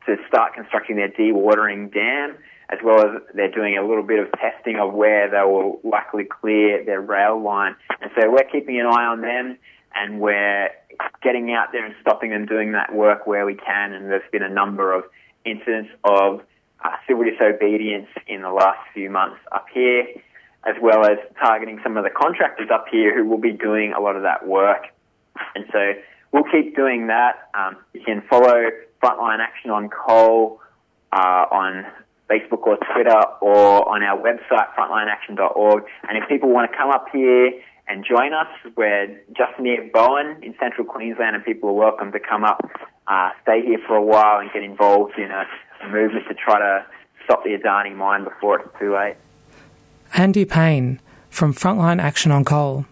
to 0.06 0.18
start 0.28 0.54
constructing 0.54 0.98
their 0.98 1.10
dewatering 1.10 1.94
dam, 1.94 2.36
as 2.70 2.80
well 2.84 3.00
as 3.00 3.22
they're 3.34 3.52
doing 3.52 3.78
a 3.78 3.86
little 3.86 4.04
bit 4.04 4.20
of 4.20 4.28
testing 4.34 4.78
of 4.78 4.94
where 4.94 5.30
they 5.30 5.42
will 5.42 5.80
likely 5.84 6.26
clear 6.26 6.84
their 6.84 7.02
rail 7.02 7.42
line. 7.42 7.76
And 8.02 8.12
so 8.20 8.30
we're 8.30 8.50
keeping 8.52 8.80
an 8.80 8.88
eye 8.88 9.06
on 9.06 9.22
them 9.22 9.58
and 9.96 10.20
we're 10.20 10.70
getting 11.22 11.52
out 11.54 11.72
there 11.72 11.86
and 11.86 11.96
stopping 12.02 12.32
them 12.32 12.46
doing 12.46 12.74
that 12.74 12.94
work 12.94 13.28
where 13.28 13.46
we 13.46 13.56
can. 13.56 13.94
And 13.94 14.10
there's 14.10 14.30
been 14.32 14.44
a 14.44 14.50
number 14.50 14.94
of 14.94 15.04
incidents 15.46 15.90
of 16.04 16.42
uh, 16.84 16.90
civil 17.08 17.24
disobedience 17.24 18.08
in 18.28 18.42
the 18.42 18.52
last 18.52 18.80
few 18.94 19.10
months 19.10 19.40
up 19.52 19.66
here, 19.74 20.06
as 20.66 20.76
well 20.82 21.06
as 21.06 21.18
targeting 21.40 21.80
some 21.84 21.98
of 21.98 22.04
the 22.04 22.10
contractors 22.10 22.70
up 22.74 22.86
here 22.92 23.16
who 23.16 23.28
will 23.28 23.40
be 23.40 23.52
doing 23.52 23.94
a 23.94 24.00
lot 24.00 24.16
of 24.16 24.24
that 24.24 24.48
work. 24.48 24.84
And 25.56 25.66
so 25.72 25.94
we'll 26.32 26.50
keep 26.52 26.76
doing 26.76 27.08
that. 27.08 27.50
Um, 27.54 27.78
you 27.94 28.02
can 28.02 28.22
follow 28.30 28.70
Frontline 29.04 29.40
Action 29.40 29.72
on 29.72 29.90
Coal 29.90 30.60
uh, 31.12 31.46
on 31.52 31.86
Facebook 32.30 32.66
or 32.66 32.78
Twitter 32.94 33.22
or 33.42 33.90
on 33.90 34.04
our 34.04 34.18
website, 34.18 34.74
frontlineaction.org. 34.78 35.84
And 36.08 36.18
if 36.18 36.30
people 36.30 36.50
want 36.50 36.72
to 36.72 36.78
come 36.78 36.90
up 36.90 37.08
here 37.12 37.52
and 37.92 38.06
join 38.06 38.34
us. 38.34 38.48
We're 38.78 39.20
just 39.36 39.60
near 39.60 39.90
Bowen 39.94 40.42
in 40.42 40.56
central 40.60 40.88
Queensland, 40.88 41.36
and 41.36 41.44
people 41.44 41.70
are 41.70 41.74
welcome 41.74 42.12
to 42.14 42.20
come 42.20 42.46
up, 42.46 42.62
uh, 43.08 43.32
stay 43.44 43.62
here 43.66 43.80
for 43.86 43.96
a 43.96 44.02
while, 44.02 44.40
and 44.40 44.50
get 44.54 44.64
involved 44.64 45.18
in 45.18 45.30
a, 45.30 45.44
a 45.84 45.90
movement 45.90 46.26
to 46.30 46.34
try 46.34 46.58
to 46.58 46.86
stop 47.26 47.44
the 47.44 47.50
Adani 47.50 47.94
mine 47.94 48.24
before 48.24 48.60
it's 48.60 48.70
too 48.80 48.96
late. 48.96 49.18
Andy 50.14 50.46
Payne 50.46 51.02
from 51.30 51.54
Frontline 51.54 52.02
Action 52.02 52.32
on 52.32 52.46
Coal. 52.46 52.86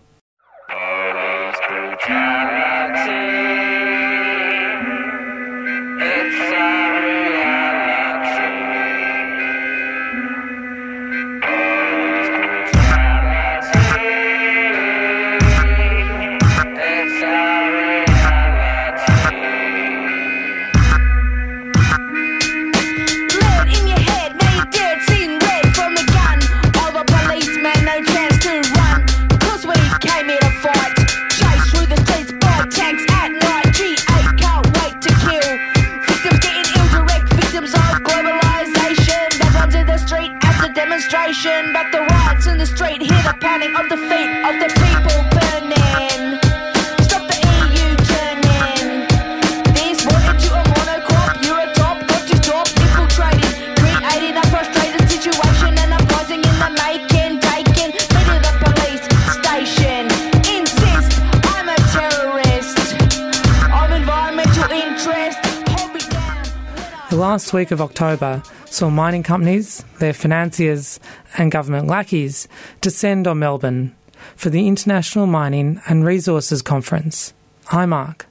Last 67.29 67.53
week 67.53 67.69
of 67.69 67.79
October 67.79 68.41
saw 68.65 68.89
mining 68.89 69.21
companies, 69.21 69.85
their 69.99 70.13
financiers, 70.13 70.99
and 71.37 71.51
government 71.51 71.85
lackeys 71.85 72.47
descend 72.81 73.27
on 73.27 73.37
Melbourne 73.37 73.95
for 74.35 74.49
the 74.49 74.67
International 74.67 75.27
Mining 75.27 75.79
and 75.87 76.03
Resources 76.03 76.63
Conference, 76.63 77.35
IMARC. 77.67 78.21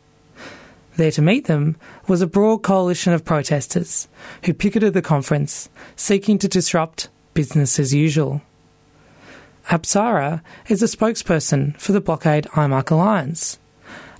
There 0.97 1.13
to 1.13 1.23
meet 1.23 1.47
them 1.47 1.77
was 2.09 2.23
a 2.23 2.27
broad 2.27 2.65
coalition 2.65 3.13
of 3.13 3.25
protesters 3.25 4.09
who 4.45 4.53
picketed 4.53 4.95
the 4.95 5.01
conference, 5.01 5.69
seeking 5.95 6.37
to 6.39 6.49
disrupt 6.49 7.09
business 7.35 7.79
as 7.79 7.95
usual. 7.95 8.43
Apsara 9.69 10.43
is 10.67 10.83
a 10.83 10.87
spokesperson 10.87 11.81
for 11.81 11.93
the 11.93 12.01
Blockade 12.01 12.47
IMARC 12.47 12.91
Alliance, 12.91 13.61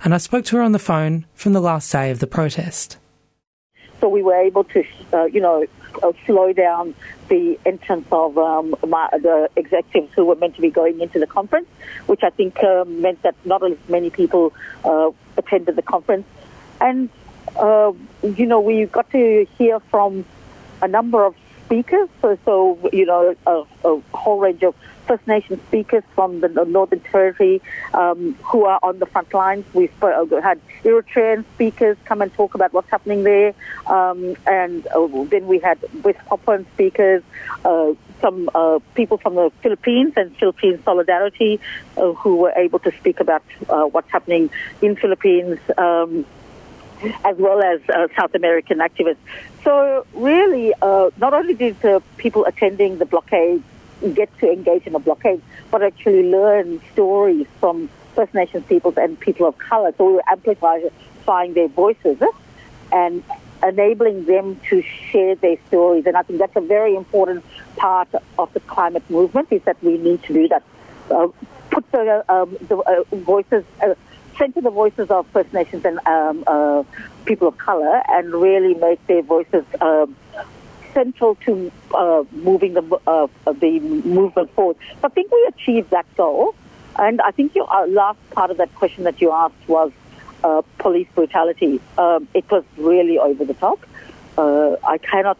and 0.05 0.15
I 0.15 0.19
spoke 0.19 0.45
to 0.45 0.55
her 0.55 0.61
on 0.61 0.71
the 0.71 0.79
phone 0.79 1.25
from 1.33 1.51
the 1.51 1.59
last 1.59 1.91
day 1.91 2.11
of 2.11 2.19
the 2.19 2.27
protest. 2.27 2.97
So 3.99 4.09
we 4.09 4.23
were 4.23 4.35
able 4.35 4.63
to, 4.65 4.83
uh, 5.13 5.25
you 5.25 5.41
know, 5.41 5.65
uh, 6.03 6.11
slow 6.25 6.53
down 6.53 6.93
the 7.27 7.59
entrance 7.65 8.07
of 8.11 8.37
um, 8.37 8.75
my, 8.87 9.09
the 9.11 9.49
executives 9.55 10.11
who 10.15 10.25
were 10.25 10.35
meant 10.35 10.55
to 10.55 10.61
be 10.61 10.69
going 10.69 10.99
into 11.01 11.19
the 11.19 11.27
conference, 11.27 11.67
which 12.05 12.23
I 12.23 12.29
think 12.29 12.63
um, 12.63 13.01
meant 13.01 13.21
that 13.23 13.35
not 13.45 13.63
as 13.63 13.77
many 13.87 14.09
people 14.09 14.53
uh, 14.83 15.11
attended 15.37 15.75
the 15.75 15.81
conference. 15.81 16.25
And, 16.79 17.09
uh, 17.55 17.93
you 18.23 18.45
know, 18.45 18.59
we 18.59 18.85
got 18.85 19.09
to 19.11 19.45
hear 19.57 19.79
from 19.91 20.25
a 20.81 20.87
number 20.87 21.25
of 21.25 21.35
speakers. 21.69 22.09
So, 22.21 22.37
so 22.45 22.89
you 22.91 23.05
know, 23.05 23.35
a, 23.45 23.63
a, 23.87 24.01
whole 24.13 24.39
range 24.39 24.63
of 24.63 24.75
First 25.05 25.27
Nation 25.27 25.59
speakers 25.67 26.03
from 26.15 26.41
the 26.41 26.47
Northern 26.47 26.99
Territory 26.99 27.61
um, 27.93 28.35
who 28.43 28.65
are 28.65 28.79
on 28.81 28.97
the 28.97 29.05
front 29.05 29.31
lines. 29.33 29.65
We've 29.73 30.03
uh, 30.03 30.25
had 30.41 30.59
Eritrean 30.83 31.45
speakers 31.55 31.97
come 32.05 32.21
and 32.21 32.33
talk 32.33 32.55
about 32.55 32.73
what's 32.73 32.89
happening 32.89 33.23
there, 33.23 33.53
um, 33.85 34.35
and 34.47 34.85
uh, 34.87 35.07
then 35.25 35.45
we 35.47 35.59
had 35.59 35.77
West 36.03 36.19
Papuan 36.27 36.65
speakers. 36.73 37.23
Uh, 37.63 37.93
some 38.19 38.49
uh, 38.53 38.79
people 38.95 39.17
from 39.17 39.35
the 39.35 39.51
Philippines 39.61 40.13
and 40.17 40.35
Philippine 40.37 40.81
Solidarity 40.83 41.59
uh, 41.97 42.13
who 42.13 42.35
were 42.35 42.51
able 42.51 42.79
to 42.79 42.91
speak 42.97 43.19
about 43.19 43.43
uh, 43.69 43.83
what's 43.83 44.09
happening 44.11 44.49
in 44.81 44.95
Philippines. 44.95 45.59
Um, 45.77 46.25
as 47.23 47.37
well 47.37 47.61
as 47.61 47.79
uh, 47.89 48.07
South 48.17 48.35
American 48.35 48.79
activists. 48.79 49.17
So 49.63 50.05
really, 50.13 50.73
uh, 50.81 51.09
not 51.17 51.33
only 51.33 51.53
did 51.53 51.79
the 51.81 52.01
people 52.17 52.45
attending 52.45 52.97
the 52.97 53.05
blockade 53.05 53.63
get 54.13 54.35
to 54.39 54.51
engage 54.51 54.87
in 54.87 54.95
a 54.95 54.99
blockade, 54.99 55.41
but 55.71 55.83
actually 55.83 56.23
learn 56.23 56.81
stories 56.93 57.47
from 57.59 57.89
First 58.15 58.33
Nations 58.33 58.65
peoples 58.67 58.95
and 58.97 59.19
people 59.19 59.47
of 59.47 59.57
color. 59.57 59.93
So 59.97 60.05
we 60.05 60.13
were 60.13 60.23
amplifying 60.29 61.53
their 61.53 61.67
voices 61.67 62.17
and 62.91 63.23
enabling 63.61 64.25
them 64.25 64.59
to 64.69 64.81
share 64.81 65.35
their 65.35 65.57
stories. 65.67 66.05
And 66.05 66.15
I 66.15 66.21
think 66.23 66.39
that's 66.39 66.55
a 66.55 66.61
very 66.61 66.95
important 66.95 67.43
part 67.75 68.09
of 68.37 68.53
the 68.53 68.61
climate 68.61 69.07
movement 69.09 69.49
is 69.51 69.61
that 69.63 69.81
we 69.83 69.97
need 69.97 70.23
to 70.23 70.33
do 70.33 70.47
that. 70.47 70.63
Uh, 71.11 71.27
put 71.69 71.89
the, 71.91 72.23
um, 72.29 72.57
the 72.67 72.77
uh, 72.77 73.03
voices, 73.15 73.63
uh, 73.83 73.95
center 74.39 74.61
the 74.61 74.71
voices 74.71 75.11
of 75.11 75.27
First 75.27 75.53
Nations 75.53 75.85
and 75.85 75.99
um, 76.07 76.43
uh, 76.47 76.83
people 77.25 77.47
of 77.49 77.57
color 77.57 78.01
and 78.07 78.33
really 78.33 78.73
make 78.73 79.05
their 79.05 79.21
voices 79.21 79.65
um, 79.81 80.15
central 80.93 81.35
to 81.45 81.71
uh, 81.93 82.23
moving 82.31 82.73
the, 82.73 82.99
uh, 83.05 83.27
the 83.45 83.79
movement 83.79 84.51
forward. 84.55 84.77
So 85.01 85.01
I 85.03 85.09
think 85.09 85.31
we 85.31 85.45
achieved 85.53 85.91
that 85.91 86.07
goal. 86.15 86.55
And 86.97 87.21
I 87.21 87.31
think 87.31 87.53
your 87.53 87.71
uh, 87.71 87.85
last 87.87 88.19
part 88.31 88.49
of 88.49 88.57
that 88.57 88.73
question 88.75 89.03
that 89.03 89.21
you 89.21 89.31
asked 89.31 89.67
was 89.67 89.91
uh, 90.43 90.61
police 90.79 91.07
brutality. 91.13 91.79
Um, 91.97 92.27
it 92.33 92.49
was 92.49 92.63
really 92.77 93.19
over 93.19 93.45
the 93.45 93.53
top. 93.53 93.79
Uh, 94.37 94.75
I 94.83 94.97
cannot 94.97 95.37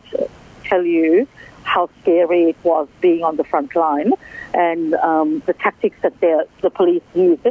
tell 0.65 0.85
you 0.85 1.27
how 1.63 1.89
scary 2.01 2.49
it 2.51 2.57
was 2.63 2.87
being 3.01 3.23
on 3.23 3.35
the 3.37 3.43
front 3.43 3.75
line, 3.75 4.11
and 4.53 4.93
um, 4.95 5.41
the 5.45 5.53
tactics 5.53 5.97
that 6.01 6.19
the 6.19 6.69
police 6.69 7.03
used 7.13 7.45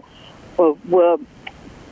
were, 0.58 0.74
were 0.88 1.16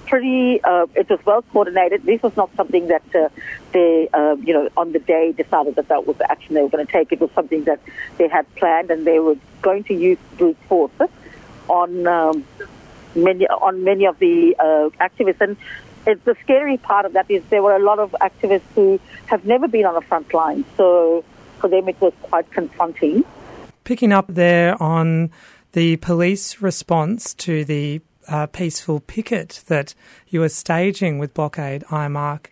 pretty, 0.06 0.62
uh, 0.62 0.86
it 0.94 1.08
was 1.08 1.20
well 1.24 1.42
coordinated. 1.42 2.04
This 2.04 2.22
was 2.22 2.36
not 2.36 2.50
something 2.56 2.88
that 2.88 3.02
uh, 3.14 3.28
they, 3.72 4.08
uh, 4.12 4.36
you 4.36 4.54
know, 4.54 4.68
on 4.76 4.92
the 4.92 4.98
day 4.98 5.32
decided 5.32 5.76
that 5.76 5.88
that 5.88 6.06
was 6.06 6.16
the 6.16 6.30
action 6.30 6.54
they 6.54 6.62
were 6.62 6.68
going 6.68 6.86
to 6.86 6.92
take. 6.92 7.12
It 7.12 7.20
was 7.20 7.30
something 7.34 7.64
that 7.64 7.80
they 8.18 8.28
had 8.28 8.52
planned 8.56 8.90
and 8.90 9.06
they 9.06 9.18
were 9.18 9.36
going 9.62 9.84
to 9.84 9.94
use 9.94 10.18
brute 10.38 10.56
force 10.68 10.92
on 11.68 12.06
um, 12.06 12.44
many 13.14 13.46
on 13.48 13.84
many 13.84 14.06
of 14.06 14.18
the 14.18 14.56
uh, 14.58 14.90
activists. 15.00 15.40
And 15.40 15.56
the 16.04 16.36
scary 16.42 16.76
part 16.76 17.04
of 17.04 17.12
that 17.14 17.30
is 17.30 17.42
there 17.50 17.62
were 17.62 17.74
a 17.74 17.82
lot 17.82 17.98
of 17.98 18.14
activists 18.20 18.70
who 18.74 19.00
have 19.26 19.44
never 19.44 19.66
been 19.68 19.84
on 19.84 19.94
the 19.94 20.00
front 20.00 20.32
line. 20.32 20.64
So 20.76 21.24
for 21.58 21.68
them, 21.68 21.88
it 21.88 22.00
was 22.00 22.12
quite 22.22 22.50
confronting. 22.52 23.24
Picking 23.84 24.12
up 24.12 24.26
there 24.28 24.80
on 24.82 25.30
the 25.72 25.96
police 25.96 26.62
response 26.62 27.34
to 27.34 27.64
the 27.64 28.00
uh, 28.28 28.46
peaceful 28.46 29.00
picket 29.00 29.62
that 29.66 29.94
you 30.28 30.40
were 30.40 30.48
staging 30.48 31.18
with 31.18 31.34
Blockade 31.34 31.84
IMARC. 31.84 32.46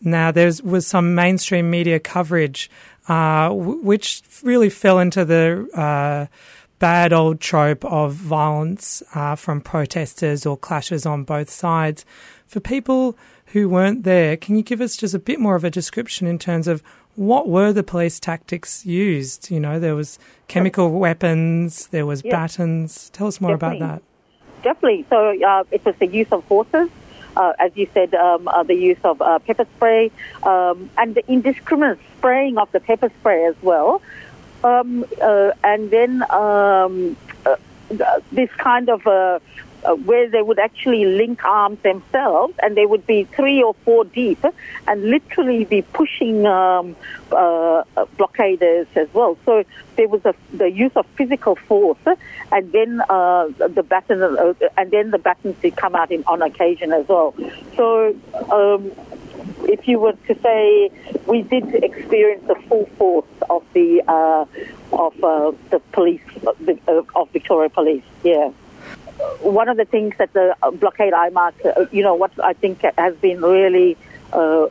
Now, 0.00 0.32
there 0.32 0.50
was 0.64 0.86
some 0.86 1.14
mainstream 1.14 1.70
media 1.70 2.00
coverage 2.00 2.70
uh, 3.08 3.48
w- 3.48 3.80
which 3.82 4.22
really 4.42 4.70
fell 4.70 4.98
into 4.98 5.24
the 5.24 5.68
uh, 5.74 6.26
bad 6.78 7.12
old 7.12 7.40
trope 7.40 7.84
of 7.84 8.14
violence 8.14 9.02
uh, 9.14 9.36
from 9.36 9.60
protesters 9.60 10.44
or 10.44 10.56
clashes 10.56 11.06
on 11.06 11.24
both 11.24 11.50
sides. 11.50 12.04
For 12.46 12.60
people 12.60 13.16
who 13.46 13.68
weren't 13.68 14.02
there, 14.02 14.36
can 14.36 14.56
you 14.56 14.62
give 14.62 14.80
us 14.80 14.96
just 14.96 15.14
a 15.14 15.18
bit 15.18 15.38
more 15.38 15.54
of 15.54 15.64
a 15.64 15.70
description 15.70 16.26
in 16.26 16.38
terms 16.38 16.66
of 16.66 16.82
what 17.14 17.48
were 17.48 17.72
the 17.72 17.82
police 17.82 18.18
tactics 18.18 18.84
used? 18.84 19.50
You 19.50 19.60
know, 19.60 19.78
there 19.78 19.94
was 19.94 20.18
chemical 20.48 20.90
weapons, 20.90 21.86
there 21.88 22.06
was 22.06 22.24
yes. 22.24 22.32
batons. 22.32 23.10
Tell 23.10 23.26
us 23.26 23.40
more 23.40 23.56
Definitely. 23.56 23.86
about 23.86 23.96
that 23.96 24.11
definitely. 24.62 25.06
So 25.10 25.40
uh, 25.42 25.64
it 25.70 25.84
was 25.84 25.94
the 25.96 26.06
use 26.06 26.28
of 26.32 26.44
horses, 26.44 26.88
uh, 27.36 27.52
as 27.58 27.72
you 27.74 27.88
said, 27.94 28.14
um, 28.14 28.48
uh, 28.48 28.62
the 28.62 28.74
use 28.74 28.98
of 29.04 29.20
uh, 29.20 29.38
pepper 29.40 29.66
spray, 29.76 30.10
um, 30.42 30.90
and 30.98 31.14
the 31.14 31.24
indiscriminate 31.30 31.98
spraying 32.18 32.58
of 32.58 32.70
the 32.72 32.80
pepper 32.80 33.10
spray 33.20 33.44
as 33.46 33.56
well. 33.62 34.02
Um, 34.64 35.04
uh, 35.20 35.50
and 35.64 35.90
then 35.90 36.22
um, 36.30 37.16
uh, 37.44 37.56
this 38.30 38.50
kind 38.58 38.88
of 38.88 39.40
uh, 39.84 39.94
where 39.94 40.28
they 40.28 40.42
would 40.42 40.58
actually 40.58 41.04
link 41.04 41.44
arms 41.44 41.78
themselves 41.82 42.54
and 42.62 42.76
they 42.76 42.86
would 42.86 43.06
be 43.06 43.24
three 43.24 43.62
or 43.62 43.74
four 43.84 44.04
deep 44.04 44.44
and 44.86 45.04
literally 45.04 45.64
be 45.64 45.82
pushing 45.82 46.46
um, 46.46 46.96
uh, 47.32 47.82
blockaders 48.16 48.86
as 48.96 49.12
well. 49.12 49.36
So 49.44 49.64
there 49.96 50.08
was 50.08 50.24
a, 50.24 50.34
the 50.52 50.70
use 50.70 50.92
of 50.96 51.06
physical 51.16 51.56
force 51.56 51.98
and 52.50 52.72
then 52.72 53.02
uh, 53.08 53.48
the 53.58 53.82
baton, 53.82 54.22
uh, 54.22 54.54
and 54.76 54.90
then 54.90 55.10
the 55.10 55.18
batons 55.18 55.56
did 55.60 55.76
come 55.76 55.94
out 55.94 56.10
in, 56.10 56.24
on 56.26 56.42
occasion 56.42 56.92
as 56.92 57.08
well. 57.08 57.34
So 57.76 58.14
um, 58.50 58.92
if 59.64 59.88
you 59.88 59.98
were 59.98 60.12
to 60.12 60.38
say 60.40 60.90
we 61.26 61.42
did 61.42 61.74
experience 61.82 62.44
the 62.46 62.56
full 62.68 62.86
force 62.96 63.26
of 63.48 63.64
the 63.72 64.02
uh, 64.06 64.44
of 64.92 65.24
uh, 65.24 65.52
the 65.70 65.80
police 65.92 66.22
uh, 66.46 67.02
of 67.16 67.30
Victoria 67.30 67.70
Police, 67.70 68.04
yeah 68.22 68.50
one 69.40 69.68
of 69.68 69.76
the 69.76 69.84
things 69.84 70.14
that 70.18 70.32
the 70.32 70.56
uh, 70.62 70.70
blockade 70.70 71.12
IMARC, 71.12 71.54
uh, 71.64 71.86
you 71.92 72.02
know, 72.02 72.14
what 72.14 72.32
I 72.42 72.52
think 72.52 72.82
has 72.96 73.14
been 73.16 73.40
really 73.40 73.96
uh, 74.32 74.68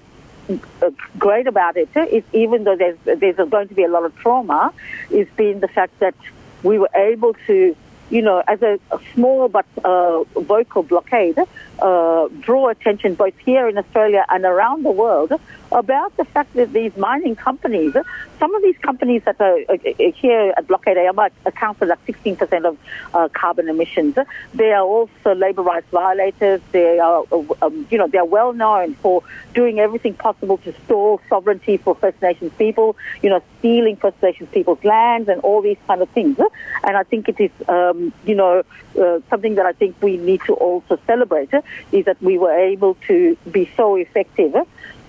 great 1.17 1.47
about 1.47 1.77
it 1.77 1.89
is 1.95 2.23
even 2.33 2.63
though 2.63 2.75
there's 2.75 2.97
there's 3.05 3.49
going 3.49 3.67
to 3.67 3.73
be 3.73 3.83
a 3.83 3.89
lot 3.89 4.05
of 4.05 4.15
trauma, 4.17 4.73
is 5.09 5.27
been 5.35 5.59
the 5.59 5.67
fact 5.67 5.99
that 5.99 6.15
we 6.63 6.77
were 6.77 6.89
able 6.95 7.33
to, 7.47 7.75
you 8.09 8.21
know, 8.21 8.43
as 8.47 8.61
a, 8.61 8.79
a 8.91 8.99
small 9.13 9.47
but 9.47 9.65
uh, 9.83 10.23
vocal 10.39 10.83
blockade, 10.83 11.37
uh, 11.81 12.27
draw 12.41 12.69
attention 12.69 13.15
both 13.15 13.37
here 13.39 13.67
in 13.67 13.77
Australia 13.77 14.25
and 14.29 14.45
around 14.45 14.83
the 14.83 14.91
world 14.91 15.33
about 15.71 16.15
the 16.17 16.25
fact 16.25 16.53
that 16.55 16.73
these 16.73 16.95
mining 16.97 17.35
companies, 17.35 17.93
some 18.39 18.55
of 18.55 18.61
these 18.61 18.77
companies 18.79 19.23
that 19.23 19.39
are 19.39 19.57
uh, 19.69 19.77
here 20.13 20.53
at 20.57 20.67
Blockade 20.67 20.97
IMARC 20.97 21.31
account 21.45 21.77
for 21.77 21.85
like 21.85 22.05
16% 22.05 22.65
of 22.65 22.77
uh, 23.13 23.29
carbon 23.29 23.69
emissions. 23.69 24.17
They 24.53 24.71
are 24.71 24.83
also 24.83 25.33
labor 25.33 25.61
rights 25.61 25.87
violators. 25.91 26.61
They 26.71 26.99
are, 26.99 27.23
uh, 27.31 27.43
um, 27.61 27.87
you 27.89 27.97
know, 27.97 28.07
they 28.07 28.17
are 28.17 28.25
well 28.25 28.53
known 28.53 28.95
for 28.95 29.23
doing 29.53 29.79
everything 29.79 30.13
possible 30.13 30.57
to 30.59 30.73
stall 30.85 31.21
sovereignty 31.29 31.77
for 31.77 31.95
First 31.95 32.21
Nations 32.21 32.51
people, 32.57 32.97
you 33.21 33.29
know, 33.29 33.41
stealing 33.59 33.95
First 33.95 34.21
Nations 34.21 34.49
people's 34.51 34.83
lands 34.83 35.29
and 35.29 35.39
all 35.41 35.61
these 35.61 35.77
kind 35.87 36.01
of 36.01 36.09
things. 36.09 36.37
And 36.83 36.97
I 36.97 37.03
think 37.03 37.29
it 37.29 37.39
is, 37.39 37.51
um, 37.69 38.13
you 38.25 38.35
know, 38.35 38.63
uh, 38.99 39.19
something 39.29 39.55
that 39.55 39.65
I 39.65 39.71
think 39.71 39.95
we 40.01 40.17
need 40.17 40.41
to 40.47 40.53
also 40.53 40.99
celebrate 41.07 41.49
is 41.91 42.05
that 42.05 42.21
we 42.21 42.37
were 42.37 42.53
able 42.53 42.95
to 43.07 43.37
be 43.51 43.69
so 43.75 43.95
effective 43.95 44.55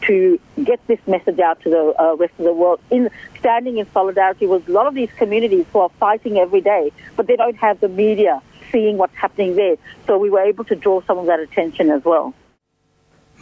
to 0.03 0.41
get 0.65 0.85
this 0.87 0.99
message 1.07 1.39
out 1.39 1.61
to 1.63 1.71
the 1.71 1.95
uh, 1.99 2.17
rest 2.17 2.33
of 2.39 2.45
the 2.45 2.53
world 2.53 2.81
in 2.91 3.09
standing 3.39 3.79
in 3.79 3.91
solidarity 3.93 4.47
with 4.47 4.69
a 4.69 4.73
lot 4.73 4.87
of 4.87 4.95
these 4.95 5.11
communities 5.17 5.65
who 5.73 5.81
are 5.81 5.91
fighting 6.01 6.39
every 6.39 6.61
day, 6.61 6.91
but 7.17 7.27
they 7.27 7.37
don't 7.37 7.57
have 7.57 7.81
the 7.81 7.89
media 7.89 8.43
seeing 8.71 8.97
what's 8.97 9.15
happening 9.15 9.55
there. 9.55 9.77
So 10.07 10.19
we 10.19 10.31
were 10.31 10.41
able 10.41 10.65
to 10.65 10.75
draw 10.75 11.03
some 11.03 11.19
of 11.19 11.27
that 11.27 11.41
attention 11.41 11.91
as 11.91 12.05
well. 12.05 12.35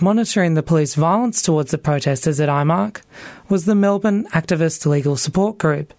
Monitoring 0.01 0.55
the 0.55 0.63
police 0.63 0.95
violence 0.95 1.43
towards 1.43 1.71
the 1.71 1.79
protesters 1.79 2.41
at 2.41 2.49
IMARC 2.49 3.03
was 3.49 3.67
the 3.67 3.75
Melbourne 3.75 4.27
Activist 4.29 4.87
Legal 4.87 5.17
Support 5.17 5.59
Group, 5.59 5.93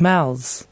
MALS. 0.00 0.66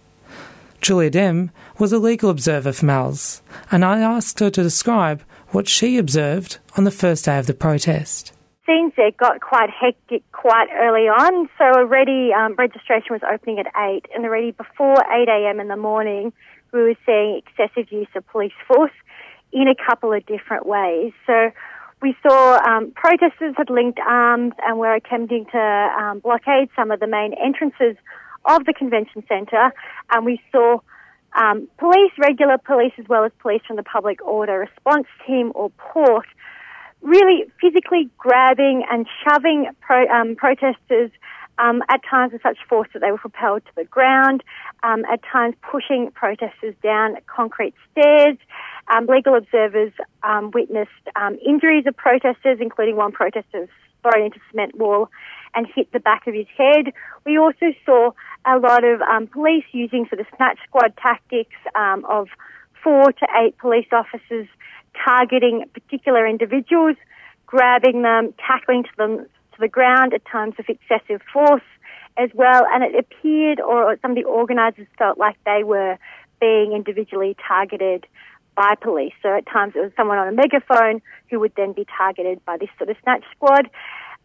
Julia 0.80 1.10
Dem 1.10 1.52
was 1.78 1.92
a 1.92 1.98
legal 1.98 2.28
observer 2.28 2.72
for 2.72 2.84
MALS, 2.84 3.40
and 3.70 3.84
I 3.84 4.00
asked 4.00 4.40
her 4.40 4.50
to 4.50 4.62
describe 4.64 5.22
what 5.52 5.68
she 5.68 5.98
observed 5.98 6.58
on 6.76 6.84
the 6.84 6.90
first 6.90 7.24
day 7.24 7.38
of 7.38 7.46
the 7.46 7.54
protest 7.54 8.32
things 8.64 8.92
there 8.96 9.10
got 9.10 9.40
quite 9.40 9.68
hectic 9.70 10.22
quite 10.30 10.68
early 10.72 11.08
on. 11.08 11.48
So 11.58 11.64
already 11.64 12.30
um, 12.32 12.54
registration 12.56 13.10
was 13.10 13.20
opening 13.28 13.58
at 13.58 13.66
8 13.76 14.06
and 14.14 14.24
already 14.24 14.52
before 14.52 14.94
8 14.94 15.28
a.m. 15.28 15.58
in 15.58 15.66
the 15.68 15.76
morning 15.76 16.32
we 16.72 16.80
were 16.80 16.94
seeing 17.04 17.40
excessive 17.44 17.92
use 17.92 18.08
of 18.16 18.26
police 18.28 18.52
force 18.66 18.92
in 19.52 19.68
a 19.68 19.74
couple 19.74 20.12
of 20.12 20.24
different 20.26 20.66
ways. 20.66 21.12
So 21.26 21.50
we 22.00 22.16
saw 22.26 22.58
um, 22.66 22.92
protesters 22.92 23.54
had 23.56 23.68
linked 23.68 24.00
arms 24.00 24.54
and 24.66 24.78
were 24.78 24.94
attempting 24.94 25.46
to 25.52 25.58
um, 25.58 26.20
blockade 26.20 26.68
some 26.74 26.90
of 26.90 27.00
the 27.00 27.06
main 27.06 27.34
entrances 27.34 27.96
of 28.44 28.64
the 28.64 28.72
convention 28.72 29.22
centre, 29.28 29.70
and 30.10 30.24
we 30.24 30.40
saw 30.50 30.78
um, 31.40 31.68
police, 31.79 32.12
regular 32.18 32.59
police, 32.59 32.92
as 32.99 33.07
well 33.09 33.25
as 33.25 33.33
police 33.40 33.62
from 33.66 33.77
the 33.77 33.83
public 33.83 34.23
order 34.25 34.59
response 34.59 35.07
team 35.27 35.53
or 35.55 35.71
port, 35.71 36.27
really 37.01 37.45
physically 37.61 38.11
grabbing 38.18 38.85
and 38.90 39.07
shoving 39.25 39.68
pro, 39.81 40.07
um, 40.09 40.37
protesters 40.37 41.11
um, 41.59 41.83
at 41.88 42.01
times 42.09 42.33
with 42.33 42.42
such 42.42 42.59
force 42.68 42.88
that 42.92 43.01
they 43.01 43.11
were 43.11 43.18
propelled 43.18 43.64
to 43.64 43.71
the 43.77 43.85
ground, 43.85 44.42
um, 44.83 45.05
at 45.11 45.21
times 45.31 45.55
pushing 45.71 46.11
protesters 46.12 46.75
down 46.83 47.16
concrete 47.27 47.75
stairs. 47.90 48.37
Um, 48.95 49.07
legal 49.07 49.37
observers 49.37 49.92
um, 50.23 50.51
witnessed 50.53 50.90
um, 51.14 51.38
injuries 51.47 51.87
of 51.87 51.97
protesters, 51.97 52.59
including 52.61 52.97
one 52.97 53.12
protester 53.12 53.68
thrown 54.03 54.25
into 54.25 54.40
cement 54.51 54.77
wall 54.77 55.09
and 55.54 55.66
hit 55.74 55.92
the 55.92 56.00
back 56.00 56.26
of 56.26 56.34
his 56.34 56.46
head. 56.56 56.92
We 57.24 57.38
also 57.38 57.72
saw 57.84 58.12
a 58.44 58.58
lot 58.58 58.84
of 58.84 59.00
um, 59.02 59.26
police 59.26 59.64
using 59.72 60.06
sort 60.08 60.20
of 60.20 60.26
snatch 60.36 60.58
squad 60.66 60.94
tactics 60.96 61.56
of 61.74 62.28
four 62.82 63.12
to 63.12 63.26
eight 63.40 63.56
police 63.58 63.86
officers 63.92 64.48
targeting 65.04 65.64
particular 65.72 66.26
individuals, 66.26 66.96
grabbing 67.46 68.02
them, 68.02 68.34
tackling 68.46 68.84
to 68.84 68.90
them 68.96 69.18
to 69.18 69.60
the 69.60 69.68
ground 69.68 70.14
at 70.14 70.24
times 70.24 70.54
with 70.56 70.68
excessive 70.68 71.20
force 71.32 71.62
as 72.16 72.30
well. 72.34 72.66
And 72.72 72.82
it 72.82 72.98
appeared, 72.98 73.60
or 73.60 73.96
some 74.02 74.12
of 74.12 74.16
the 74.16 74.24
organisers 74.24 74.86
felt 74.98 75.18
like 75.18 75.36
they 75.44 75.62
were 75.64 75.98
being 76.40 76.72
individually 76.72 77.36
targeted 77.46 78.06
by 78.54 78.74
police. 78.80 79.14
So 79.22 79.34
at 79.34 79.46
times 79.46 79.74
it 79.76 79.80
was 79.80 79.92
someone 79.96 80.18
on 80.18 80.28
a 80.28 80.32
megaphone 80.32 81.00
who 81.30 81.40
would 81.40 81.52
then 81.56 81.72
be 81.72 81.86
targeted 81.96 82.44
by 82.44 82.56
this 82.58 82.68
sort 82.78 82.90
of 82.90 82.96
snatch 83.02 83.24
squad. 83.34 83.70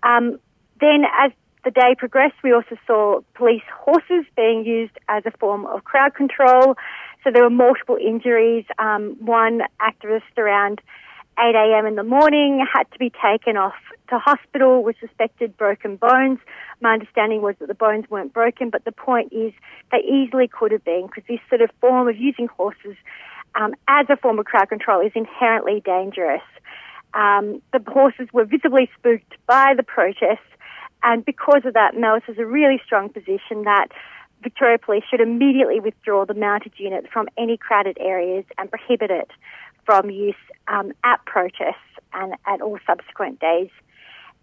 Um, 0.03 0.39
then 0.79 1.03
as 1.19 1.31
the 1.63 1.71
day 1.71 1.95
progressed, 1.97 2.35
we 2.43 2.53
also 2.53 2.77
saw 2.85 3.19
police 3.33 3.63
horses 3.73 4.25
being 4.35 4.63
used 4.65 4.97
as 5.09 5.23
a 5.25 5.31
form 5.31 5.65
of 5.65 5.83
crowd 5.83 6.15
control. 6.15 6.75
So 7.23 7.31
there 7.31 7.43
were 7.43 7.49
multiple 7.49 7.97
injuries. 7.97 8.65
Um, 8.79 9.17
one 9.19 9.61
activist 9.81 10.37
around 10.37 10.81
8 11.39 11.55
a.m. 11.55 11.85
in 11.85 11.95
the 11.95 12.03
morning, 12.03 12.65
had 12.73 12.89
to 12.91 12.97
be 12.97 13.11
taken 13.11 13.57
off 13.57 13.75
to 14.09 14.17
hospital 14.17 14.83
with 14.83 14.95
suspected 14.99 15.55
broken 15.55 15.95
bones. 15.95 16.39
My 16.81 16.93
understanding 16.93 17.41
was 17.41 17.55
that 17.59 17.67
the 17.67 17.75
bones 17.75 18.05
weren't 18.09 18.33
broken, 18.33 18.69
but 18.69 18.85
the 18.85 18.91
point 18.91 19.31
is 19.31 19.53
they 19.91 19.99
easily 19.99 20.47
could 20.47 20.71
have 20.71 20.83
been 20.83 21.07
because 21.07 21.23
this 21.27 21.39
sort 21.49 21.61
of 21.61 21.69
form 21.79 22.07
of 22.07 22.17
using 22.17 22.47
horses 22.47 22.95
um, 23.53 23.75
as 23.87 24.07
a 24.09 24.17
form 24.17 24.39
of 24.39 24.45
crowd 24.45 24.69
control 24.69 25.05
is 25.05 25.11
inherently 25.15 25.81
dangerous. 25.85 26.41
Um, 27.13 27.61
the 27.71 27.81
horses 27.87 28.27
were 28.33 28.45
visibly 28.45 28.89
spooked 28.97 29.33
by 29.45 29.73
the 29.75 29.83
protests, 29.83 30.49
and 31.03 31.23
because 31.23 31.61
of 31.65 31.73
that, 31.73 31.95
MALS 31.95 32.23
has 32.27 32.37
a 32.37 32.45
really 32.45 32.81
strong 32.85 33.09
position 33.09 33.63
that 33.63 33.87
Victoria 34.43 34.77
Police 34.77 35.03
should 35.09 35.21
immediately 35.21 35.79
withdraw 35.79 36.25
the 36.25 36.33
mounted 36.33 36.73
unit 36.77 37.05
from 37.11 37.27
any 37.37 37.57
crowded 37.57 37.97
areas 37.99 38.45
and 38.57 38.69
prohibit 38.69 39.11
it 39.11 39.31
from 39.85 40.09
use 40.09 40.35
um, 40.67 40.91
at 41.03 41.23
protests 41.25 41.75
and 42.13 42.33
at 42.45 42.61
all 42.61 42.77
subsequent 42.85 43.39
days 43.39 43.69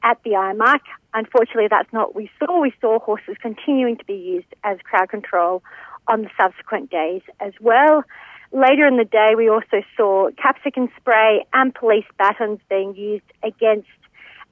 at 0.02 0.18
the 0.24 0.30
IMARC. 0.30 0.80
Unfortunately, 1.14 1.68
that's 1.68 1.92
not 1.92 2.08
what 2.08 2.16
we 2.16 2.30
saw. 2.38 2.60
We 2.60 2.72
saw 2.80 2.98
horses 2.98 3.36
continuing 3.40 3.96
to 3.96 4.04
be 4.04 4.14
used 4.14 4.54
as 4.64 4.78
crowd 4.84 5.08
control 5.08 5.62
on 6.08 6.22
the 6.22 6.30
subsequent 6.38 6.90
days 6.90 7.22
as 7.40 7.52
well. 7.60 8.04
Later 8.52 8.86
in 8.86 8.98
the 8.98 9.04
day, 9.04 9.32
we 9.36 9.48
also 9.48 9.82
saw 9.96 10.28
capsicum 10.40 10.88
spray 10.96 11.44
and 11.52 11.74
police 11.74 12.04
batons 12.18 12.60
being 12.68 12.94
used 12.94 13.24
against 13.42 13.88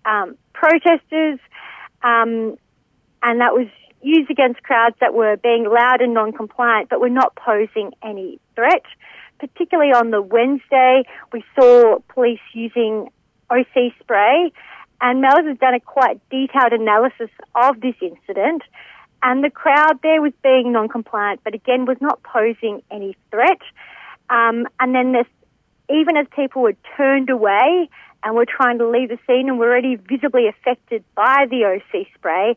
um, 0.04 0.36
protesters, 0.54 1.38
um, 2.02 2.56
and 3.22 3.40
that 3.40 3.52
was 3.52 3.68
used 4.02 4.30
against 4.30 4.62
crowds 4.62 4.96
that 5.00 5.14
were 5.14 5.36
being 5.36 5.64
loud 5.64 6.00
and 6.00 6.12
non-compliant, 6.12 6.88
but 6.88 7.00
were 7.00 7.08
not 7.08 7.36
posing 7.36 7.92
any 8.02 8.40
threat 8.56 8.82
particularly 9.42 9.90
on 9.90 10.10
the 10.12 10.22
Wednesday, 10.22 11.02
we 11.32 11.42
saw 11.58 11.98
police 12.08 12.40
using 12.54 13.08
OC 13.50 13.92
spray, 14.00 14.52
and 15.00 15.20
MALS 15.20 15.44
has 15.48 15.58
done 15.58 15.74
a 15.74 15.80
quite 15.80 16.20
detailed 16.30 16.72
analysis 16.72 17.28
of 17.56 17.80
this 17.80 17.96
incident. 18.00 18.62
And 19.24 19.42
the 19.42 19.50
crowd 19.50 19.98
there 20.02 20.22
was 20.22 20.32
being 20.44 20.72
non-compliant, 20.72 21.40
but 21.42 21.54
again 21.54 21.86
was 21.86 21.96
not 22.00 22.22
posing 22.22 22.82
any 22.90 23.16
threat. 23.30 23.60
Um, 24.30 24.68
and 24.78 24.94
then 24.94 25.12
this, 25.12 25.26
even 25.90 26.16
as 26.16 26.26
people 26.34 26.62
were 26.62 26.76
turned 26.96 27.30
away 27.30 27.88
and 28.22 28.34
were 28.34 28.46
trying 28.46 28.78
to 28.78 28.88
leave 28.88 29.08
the 29.08 29.18
scene 29.26 29.48
and 29.48 29.58
were 29.58 29.66
already 29.66 29.96
visibly 29.96 30.48
affected 30.48 31.04
by 31.14 31.46
the 31.50 31.64
OC 31.64 32.06
spray, 32.14 32.56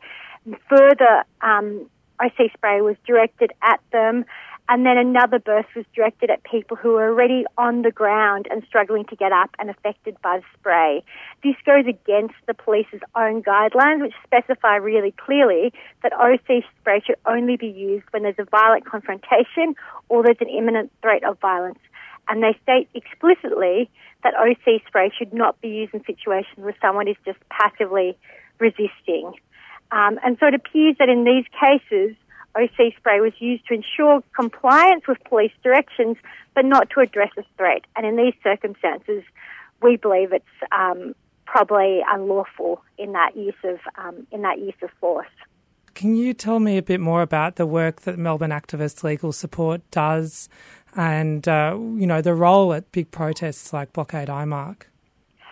further 0.69 1.23
um, 1.41 1.89
OC 2.21 2.51
spray 2.53 2.81
was 2.81 2.95
directed 3.05 3.51
at 3.61 3.79
them 3.91 4.25
and 4.67 4.85
then 4.85 4.97
another 4.97 5.37
burst 5.37 5.69
was 5.75 5.85
directed 5.95 6.29
at 6.31 6.43
people 6.43 6.75
who 6.75 6.93
were 6.93 7.07
already 7.07 7.45
on 7.57 7.83
the 7.83 7.91
ground 7.91 8.47
and 8.49 8.63
struggling 8.67 9.05
to 9.05 9.15
get 9.15 9.31
up 9.31 9.51
and 9.59 9.69
affected 9.69 10.17
by 10.23 10.39
the 10.39 10.43
spray. 10.57 11.03
This 11.43 11.55
goes 11.65 11.85
against 11.87 12.33
the 12.47 12.55
police's 12.55 13.01
own 13.15 13.43
guidelines, 13.43 14.01
which 14.01 14.13
specify 14.23 14.77
really 14.77 15.11
clearly 15.11 15.71
that 16.01 16.13
OC 16.13 16.63
spray 16.79 17.01
should 17.05 17.17
only 17.27 17.57
be 17.57 17.67
used 17.67 18.05
when 18.09 18.23
there's 18.23 18.39
a 18.39 18.45
violent 18.45 18.85
confrontation 18.85 19.75
or 20.09 20.23
there's 20.23 20.41
an 20.41 20.49
imminent 20.49 20.91
threat 21.01 21.23
of 21.23 21.39
violence. 21.39 21.79
And 22.27 22.41
they 22.41 22.57
state 22.63 22.89
explicitly 22.93 23.89
that 24.23 24.33
OC 24.35 24.81
spray 24.87 25.11
should 25.15 25.33
not 25.33 25.59
be 25.61 25.69
used 25.69 25.93
in 25.93 26.03
situations 26.05 26.57
where 26.57 26.75
someone 26.81 27.07
is 27.07 27.17
just 27.25 27.37
passively 27.49 28.17
resisting. 28.59 29.33
Um, 29.91 30.19
and 30.23 30.37
so 30.39 30.47
it 30.47 30.55
appears 30.55 30.95
that 30.99 31.09
in 31.09 31.23
these 31.23 31.45
cases, 31.59 32.15
OC 32.55 32.95
spray 32.97 33.19
was 33.19 33.33
used 33.39 33.67
to 33.67 33.73
ensure 33.73 34.23
compliance 34.35 35.03
with 35.07 35.17
police 35.25 35.51
directions, 35.63 36.17
but 36.53 36.65
not 36.65 36.89
to 36.91 37.01
address 37.01 37.31
a 37.37 37.43
threat. 37.57 37.81
And 37.95 38.05
in 38.05 38.15
these 38.15 38.33
circumstances, 38.43 39.23
we 39.81 39.97
believe 39.97 40.31
it's 40.31 40.45
um, 40.71 41.13
probably 41.45 42.01
unlawful 42.09 42.81
in 42.97 43.11
that 43.11 43.35
use 43.35 43.55
of 43.63 43.79
um, 43.97 44.25
in 44.31 44.41
that 44.41 44.59
use 44.59 44.75
of 44.81 44.89
force. 44.99 45.27
Can 45.93 46.15
you 46.15 46.33
tell 46.33 46.59
me 46.59 46.77
a 46.77 46.83
bit 46.83 46.99
more 46.99 47.21
about 47.21 47.55
the 47.55 47.65
work 47.65 48.01
that 48.01 48.19
Melbourne 48.19 48.51
Activist 48.51 49.01
Legal 49.01 49.31
Support 49.31 49.89
does, 49.91 50.49
and 50.95 51.47
uh, 51.47 51.77
you 51.77 52.07
know 52.07 52.21
the 52.21 52.33
role 52.33 52.73
at 52.73 52.91
big 52.91 53.11
protests 53.11 53.73
like 53.73 53.93
Blockade 53.93 54.27
IMARC? 54.27 54.83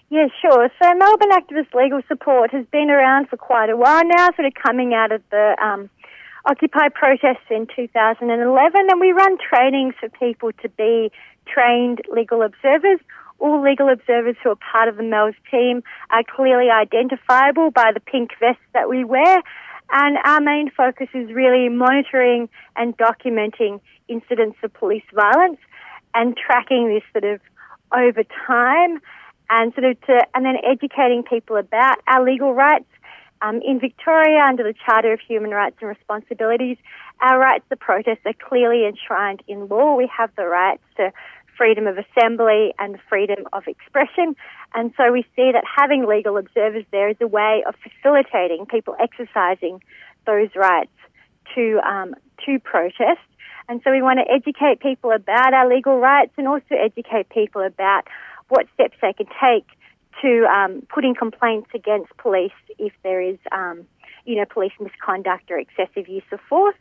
Yeah, 0.09 0.27
sure. 0.41 0.69
So 0.81 0.93
Melbourne 0.93 1.31
Activist 1.31 1.73
Legal 1.73 2.01
Support 2.07 2.51
has 2.51 2.65
been 2.71 2.91
around 2.91 3.29
for 3.29 3.37
quite 3.37 3.69
a 3.69 3.75
while 3.75 4.03
now, 4.05 4.29
sort 4.35 4.45
of 4.45 4.53
coming 4.53 4.93
out 4.93 5.11
of 5.11 5.23
the 5.31 5.55
um, 5.59 5.89
Occupy 6.45 6.89
protests 6.93 7.47
in 7.49 7.67
2011, 7.73 8.87
and 8.91 8.99
we 8.99 9.11
run 9.11 9.37
trainings 9.37 9.95
for 9.99 10.09
people 10.09 10.51
to 10.61 10.69
be 10.69 11.09
trained 11.47 12.01
legal 12.13 12.41
observers. 12.41 12.99
All 13.39 13.63
legal 13.63 13.89
observers 13.89 14.35
who 14.43 14.51
are 14.51 14.57
part 14.71 14.87
of 14.87 14.97
the 14.97 15.03
MALS 15.03 15.35
team 15.49 15.83
are 16.11 16.23
clearly 16.23 16.69
identifiable 16.69 17.71
by 17.71 17.91
the 17.93 17.99
pink 17.99 18.31
vests 18.39 18.61
that 18.73 18.89
we 18.89 19.03
wear, 19.03 19.41
and 19.93 20.17
our 20.25 20.41
main 20.41 20.69
focus 20.69 21.07
is 21.13 21.31
really 21.31 21.69
monitoring 21.69 22.49
and 22.75 22.95
documenting 22.97 23.79
incidents 24.07 24.57
of 24.63 24.73
police 24.73 25.03
violence 25.13 25.59
and 26.13 26.37
tracking 26.37 26.87
this 26.93 27.03
sort 27.11 27.33
of 27.33 27.41
over 27.95 28.23
time 28.45 28.99
and 29.49 29.73
sort 29.73 29.85
of 29.85 30.01
to, 30.01 30.25
and 30.33 30.45
then 30.45 30.55
educating 30.63 31.23
people 31.23 31.57
about 31.57 31.97
our 32.07 32.23
legal 32.23 32.53
rights 32.53 32.85
um, 33.43 33.61
in 33.61 33.79
Victoria, 33.79 34.39
under 34.47 34.63
the 34.63 34.73
Charter 34.85 35.11
of 35.11 35.19
Human 35.19 35.51
Rights 35.51 35.75
and 35.81 35.89
Responsibilities, 35.89 36.77
our 37.21 37.37
rights 37.37 37.65
to 37.69 37.75
protest 37.75 38.21
are 38.25 38.33
clearly 38.33 38.87
enshrined 38.87 39.43
in 39.47 39.67
law. 39.67 39.95
We 39.95 40.09
have 40.17 40.31
the 40.37 40.45
rights 40.45 40.83
to 40.95 41.11
freedom 41.57 41.85
of 41.85 41.97
assembly 41.97 42.73
and 42.79 42.97
freedom 43.09 43.45
of 43.51 43.67
expression. 43.67 44.35
And 44.73 44.93
so 44.95 45.11
we 45.11 45.23
see 45.35 45.51
that 45.51 45.63
having 45.77 46.07
legal 46.07 46.37
observers 46.37 46.85
there 46.91 47.09
is 47.09 47.17
a 47.21 47.27
way 47.27 47.63
of 47.67 47.75
facilitating 47.83 48.65
people 48.65 48.95
exercising 48.99 49.83
those 50.25 50.49
rights 50.55 50.95
to, 51.53 51.79
um, 51.85 52.15
to 52.45 52.59
protest. 52.59 53.19
And 53.69 53.81
so 53.83 53.91
we 53.91 54.01
want 54.01 54.19
to 54.19 54.31
educate 54.31 54.79
people 54.81 55.11
about 55.11 55.53
our 55.53 55.67
legal 55.69 55.97
rights 55.99 56.31
and 56.37 56.47
also 56.47 56.75
educate 56.75 57.29
people 57.29 57.61
about 57.61 58.03
what 58.49 58.67
steps 58.73 58.97
they 59.01 59.13
can 59.13 59.27
take 59.41 59.67
to 60.21 60.45
um, 60.45 60.85
putting 60.93 61.15
complaints 61.15 61.69
against 61.73 62.15
police 62.17 62.51
if 62.77 62.93
there 63.03 63.21
is, 63.21 63.37
um, 63.51 63.87
you 64.25 64.35
know, 64.35 64.45
police 64.45 64.73
misconduct 64.79 65.49
or 65.49 65.57
excessive 65.57 66.07
use 66.07 66.23
of 66.31 66.39
force. 66.47 66.75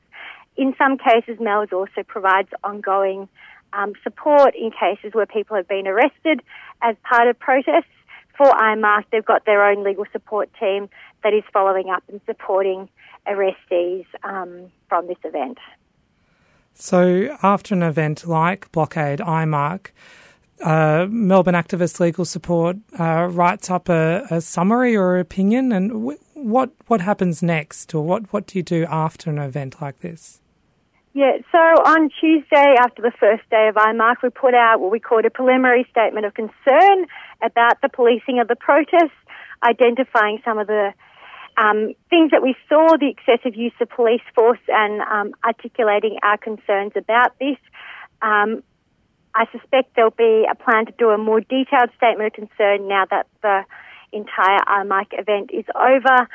In 0.56 0.74
some 0.76 0.98
cases, 0.98 1.38
MALS 1.40 1.70
also 1.72 2.02
provides 2.06 2.48
ongoing 2.62 3.28
um, 3.72 3.94
support 4.02 4.54
in 4.54 4.70
cases 4.70 5.14
where 5.14 5.26
people 5.26 5.56
have 5.56 5.66
been 5.66 5.86
arrested 5.86 6.42
as 6.82 6.96
part 7.08 7.28
of 7.28 7.38
protests. 7.38 7.86
For 8.36 8.46
IMARC, 8.46 9.04
they've 9.12 9.24
got 9.24 9.44
their 9.44 9.64
own 9.64 9.84
legal 9.84 10.04
support 10.12 10.50
team 10.58 10.88
that 11.22 11.32
is 11.32 11.42
following 11.52 11.90
up 11.90 12.02
and 12.08 12.20
supporting 12.26 12.88
arrestees 13.26 14.06
um, 14.24 14.70
from 14.88 15.06
this 15.06 15.18
event. 15.24 15.58
So, 16.74 17.36
after 17.42 17.74
an 17.74 17.82
event 17.82 18.26
like 18.26 18.70
Blockade 18.72 19.20
IMARC, 19.20 19.88
uh, 20.62 21.06
Melbourne 21.10 21.54
Activist 21.54 22.00
Legal 22.00 22.24
Support 22.24 22.76
uh, 22.98 23.28
writes 23.30 23.70
up 23.70 23.88
a, 23.88 24.26
a, 24.30 24.40
summary 24.40 24.96
or 24.96 25.18
opinion, 25.18 25.72
and 25.72 25.90
w- 25.90 26.18
what 26.34 26.70
what 26.86 27.00
happens 27.00 27.42
next, 27.42 27.94
or 27.94 28.04
what 28.04 28.32
what 28.32 28.46
do 28.46 28.58
you 28.58 28.62
do 28.62 28.86
after 28.88 29.30
an 29.30 29.38
event 29.38 29.82
like 29.82 30.00
this? 30.00 30.40
Yeah, 31.14 31.38
so 31.50 31.58
on 31.58 32.08
Tuesday, 32.20 32.74
after 32.78 33.02
the 33.02 33.12
first 33.20 33.42
day 33.50 33.68
of 33.68 33.74
IMARC, 33.74 34.22
we 34.22 34.30
put 34.30 34.54
out 34.54 34.80
what 34.80 34.90
we 34.90 34.98
called 34.98 35.26
a 35.26 35.30
preliminary 35.30 35.86
statement 35.90 36.24
of 36.24 36.32
concern 36.32 37.06
about 37.42 37.82
the 37.82 37.90
policing 37.90 38.40
of 38.40 38.48
the 38.48 38.56
protests, 38.56 39.12
identifying 39.62 40.40
some 40.42 40.58
of 40.58 40.68
the 40.68 40.94
um, 41.56 41.94
things 42.10 42.30
that 42.30 42.42
we 42.42 42.54
saw, 42.68 42.96
the 42.96 43.08
excessive 43.08 43.56
use 43.56 43.72
of 43.80 43.88
police 43.90 44.22
force, 44.34 44.60
and 44.68 45.00
um, 45.02 45.34
articulating 45.44 46.18
our 46.22 46.38
concerns 46.38 46.92
about 46.96 47.38
this. 47.38 47.56
Um, 48.22 48.62
I 49.34 49.46
suspect 49.50 49.96
there'll 49.96 50.10
be 50.10 50.46
a 50.50 50.54
plan 50.54 50.86
to 50.86 50.92
do 50.98 51.08
a 51.10 51.18
more 51.18 51.40
detailed 51.40 51.90
statement 51.96 52.26
of 52.26 52.32
concern 52.32 52.88
now 52.88 53.04
that 53.10 53.26
the 53.42 53.64
entire 54.12 54.60
IMARC 54.68 55.06
event 55.12 55.50
is 55.52 55.64
over, 55.74 56.28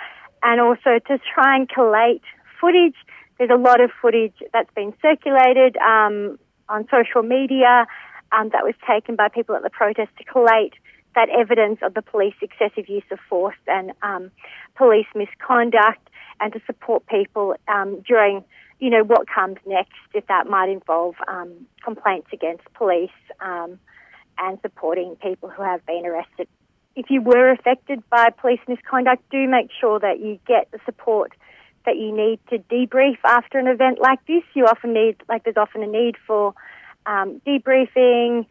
and 0.43 0.61
also 0.61 0.99
to 1.07 1.19
try 1.33 1.55
and 1.55 1.69
collate 1.69 2.23
footage. 2.59 2.95
There's 3.37 3.51
a 3.51 3.57
lot 3.57 3.81
of 3.81 3.91
footage 4.01 4.33
that's 4.51 4.73
been 4.73 4.93
circulated 5.01 5.77
um, 5.77 6.39
on 6.69 6.87
social 6.89 7.21
media 7.21 7.85
um, 8.31 8.49
that 8.49 8.63
was 8.63 8.73
taken 8.89 9.15
by 9.15 9.29
people 9.29 9.55
at 9.55 9.63
the 9.63 9.69
protest 9.69 10.09
to 10.17 10.23
collate 10.23 10.73
that 11.17 11.29
evidence 11.43 11.79
of 11.81 11.91
the 11.97 12.03
police 12.13 12.37
excessive 12.47 12.87
use 12.87 13.09
of 13.11 13.19
force 13.29 13.61
and 13.65 13.91
um, 14.09 14.23
police 14.75 15.09
misconduct, 15.21 16.03
and 16.39 16.53
to 16.53 16.61
support 16.67 17.01
people 17.07 17.55
um, 17.67 17.89
during, 18.07 18.43
you 18.79 18.89
know, 18.93 19.03
what 19.03 19.23
comes 19.27 19.57
next, 19.65 19.99
if 20.13 20.25
that 20.27 20.45
might 20.55 20.69
involve 20.69 21.15
um, 21.27 21.51
complaints 21.83 22.29
against 22.31 22.63
police 22.75 23.19
um, 23.41 23.79
and 24.37 24.59
supporting 24.61 25.15
people 25.27 25.49
who 25.49 25.63
have 25.63 25.83
been 25.87 26.05
arrested. 26.05 26.47
If 26.95 27.07
you 27.09 27.21
were 27.21 27.49
affected 27.57 27.99
by 28.09 28.29
police 28.29 28.59
misconduct, 28.67 29.23
do 29.31 29.47
make 29.47 29.69
sure 29.81 29.99
that 29.99 30.19
you 30.19 30.39
get 30.47 30.69
the 30.71 30.79
support 30.85 31.31
that 31.87 31.95
you 31.97 32.11
need 32.15 32.39
to 32.51 32.59
debrief 32.73 33.17
after 33.23 33.57
an 33.57 33.67
event 33.67 33.97
like 33.99 34.21
this. 34.27 34.43
You 34.53 34.65
often 34.65 34.93
need, 34.93 35.15
like, 35.27 35.43
there's 35.45 35.57
often 35.65 35.81
a 35.81 35.87
need 35.87 36.15
for 36.27 36.53
um, 37.07 37.41
debriefing, 37.47 38.45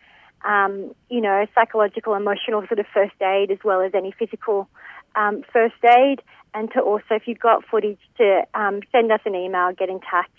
um, 0.47 0.95
you 1.11 1.21
know, 1.21 1.45
psychological, 1.55 2.15
emotional 2.15 2.67
sort 2.67 2.79
of 2.79 2.87
first 2.95 3.21
aid 3.21 3.51
as 3.51 3.59
well 3.65 3.83
as 3.83 3.93
any 3.95 4.13
physical 4.17 4.69
um, 5.15 5.45
first 5.53 5.75
aid. 5.85 6.23
And 6.55 6.73
to 6.73 6.81
also, 6.81 7.05
if 7.11 7.27
you've 7.27 7.41
got 7.41 7.67
footage, 7.67 7.99
to 8.17 8.47
um, 8.55 8.81
send 8.93 9.13
us 9.13 9.21
an 9.27 9.35
email, 9.35 9.73
get 9.73 9.91
in 9.91 10.01
touch, 10.01 10.31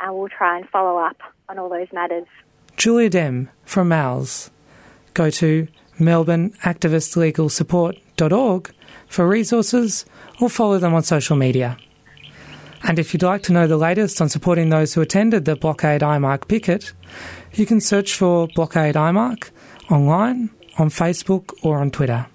and 0.00 0.16
we'll 0.16 0.28
try 0.28 0.56
and 0.56 0.66
follow 0.68 0.98
up 0.98 1.18
on 1.48 1.58
all 1.58 1.68
those 1.68 1.88
matters. 1.92 2.28
Julia 2.76 3.10
Dem 3.10 3.50
from 3.64 3.88
MALS. 3.88 4.52
Go 5.12 5.28
to 5.30 5.66
melbourneactivistlegalsupport.org 5.98 8.70
for 9.08 9.28
resources 9.28 10.06
or 10.40 10.48
follow 10.48 10.78
them 10.78 10.94
on 10.94 11.02
social 11.02 11.34
media. 11.36 11.76
And 12.82 12.98
if 12.98 13.12
you'd 13.12 13.22
like 13.22 13.42
to 13.44 13.52
know 13.52 13.66
the 13.66 13.76
latest 13.76 14.20
on 14.20 14.28
supporting 14.28 14.70
those 14.70 14.94
who 14.94 15.00
attended 15.00 15.44
the 15.44 15.56
Blockade 15.56 16.00
IMARC 16.00 16.48
picket, 16.48 16.92
you 17.52 17.66
can 17.66 17.80
search 17.80 18.14
for 18.14 18.48
Blockade 18.54 18.94
IMARC 18.94 19.50
online, 19.90 20.50
on 20.78 20.88
Facebook, 20.88 21.52
or 21.62 21.78
on 21.78 21.90
Twitter. 21.90 22.26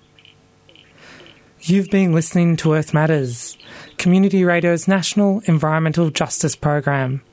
You've 1.62 1.90
been 1.90 2.14
listening 2.14 2.58
to 2.58 2.74
Earth 2.74 2.94
Matters, 2.94 3.58
Community 3.98 4.44
Radio's 4.44 4.88
national 4.88 5.42
environmental 5.46 6.12
justice 6.12 6.56
program. 6.56 7.24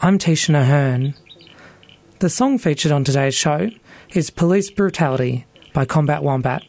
I'm 0.00 0.18
Tisha 0.18 0.58
Ahern. 0.58 1.14
The 2.20 2.30
song 2.30 2.56
featured 2.56 2.92
on 2.92 3.04
today's 3.04 3.34
show 3.34 3.70
is 4.14 4.30
Police 4.30 4.70
Brutality 4.70 5.44
by 5.74 5.84
Combat 5.84 6.22
Wombat. 6.22 6.62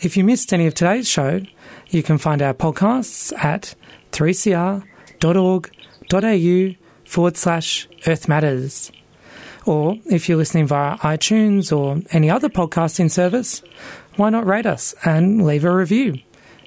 If 0.00 0.16
you 0.16 0.24
missed 0.24 0.52
any 0.52 0.66
of 0.66 0.74
today's 0.74 1.08
show, 1.08 1.42
you 1.90 2.02
can 2.02 2.18
find 2.18 2.42
our 2.42 2.54
podcasts 2.54 3.32
at 3.38 3.76
3cr.org.au 4.12 6.84
forward 7.04 7.36
slash 7.36 7.88
Earth 8.06 8.28
Matters. 8.28 8.92
Or 9.66 9.98
if 10.06 10.28
you're 10.28 10.38
listening 10.38 10.66
via 10.66 10.96
iTunes 10.98 11.76
or 11.76 12.02
any 12.10 12.30
other 12.30 12.48
podcasting 12.48 13.10
service, 13.10 13.62
why 14.16 14.30
not 14.30 14.46
rate 14.46 14.66
us 14.66 14.94
and 15.04 15.44
leave 15.44 15.64
a 15.64 15.74
review? 15.74 16.18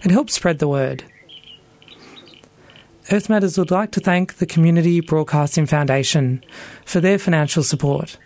It 0.03 0.11
helps 0.11 0.33
spread 0.33 0.59
the 0.59 0.67
word. 0.67 1.03
Earth 3.11 3.29
Matters 3.29 3.57
would 3.57 3.71
like 3.71 3.91
to 3.91 3.99
thank 3.99 4.35
the 4.35 4.45
Community 4.45 5.01
Broadcasting 5.01 5.65
Foundation 5.65 6.43
for 6.85 7.01
their 7.01 7.17
financial 7.17 7.63
support 7.63 8.17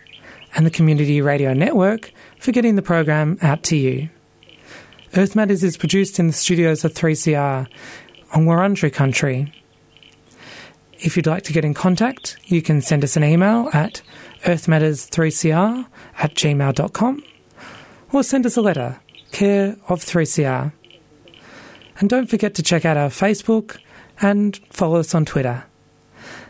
and 0.54 0.64
the 0.64 0.70
Community 0.70 1.20
Radio 1.20 1.54
Network 1.54 2.12
for 2.38 2.52
getting 2.52 2.76
the 2.76 2.82
program 2.82 3.38
out 3.42 3.62
to 3.64 3.76
you. 3.76 4.10
Earth 5.16 5.34
Matters 5.34 5.64
is 5.64 5.76
produced 5.76 6.18
in 6.18 6.26
the 6.26 6.32
studios 6.32 6.84
of 6.84 6.92
3CR 6.92 7.66
on 8.32 8.46
Wurundjeri 8.46 8.92
country. 8.92 9.52
If 10.98 11.16
you'd 11.16 11.26
like 11.26 11.42
to 11.44 11.52
get 11.52 11.64
in 11.64 11.74
contact, 11.74 12.38
you 12.44 12.62
can 12.62 12.80
send 12.80 13.04
us 13.04 13.16
an 13.16 13.24
email 13.24 13.68
at 13.72 14.02
earthmatters3cr 14.44 15.86
at 16.18 16.34
gmail.com 16.34 17.22
or 18.12 18.22
send 18.22 18.46
us 18.46 18.56
a 18.56 18.62
letter, 18.62 19.00
care 19.32 19.76
of 19.88 20.00
3CR. 20.00 20.72
And 21.98 22.08
don't 22.08 22.28
forget 22.28 22.54
to 22.54 22.62
check 22.62 22.84
out 22.84 22.96
our 22.96 23.08
Facebook 23.08 23.78
and 24.20 24.56
follow 24.70 25.00
us 25.00 25.14
on 25.14 25.24
Twitter. 25.24 25.64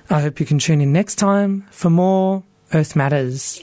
I 0.09 0.21
hope 0.21 0.39
you 0.39 0.47
can 0.47 0.59
tune 0.59 0.81
in 0.81 0.93
next 0.93 1.17
time 1.17 1.67
for 1.71 1.91
more 1.91 2.45
Earth 2.73 2.95
Matters. 2.95 3.63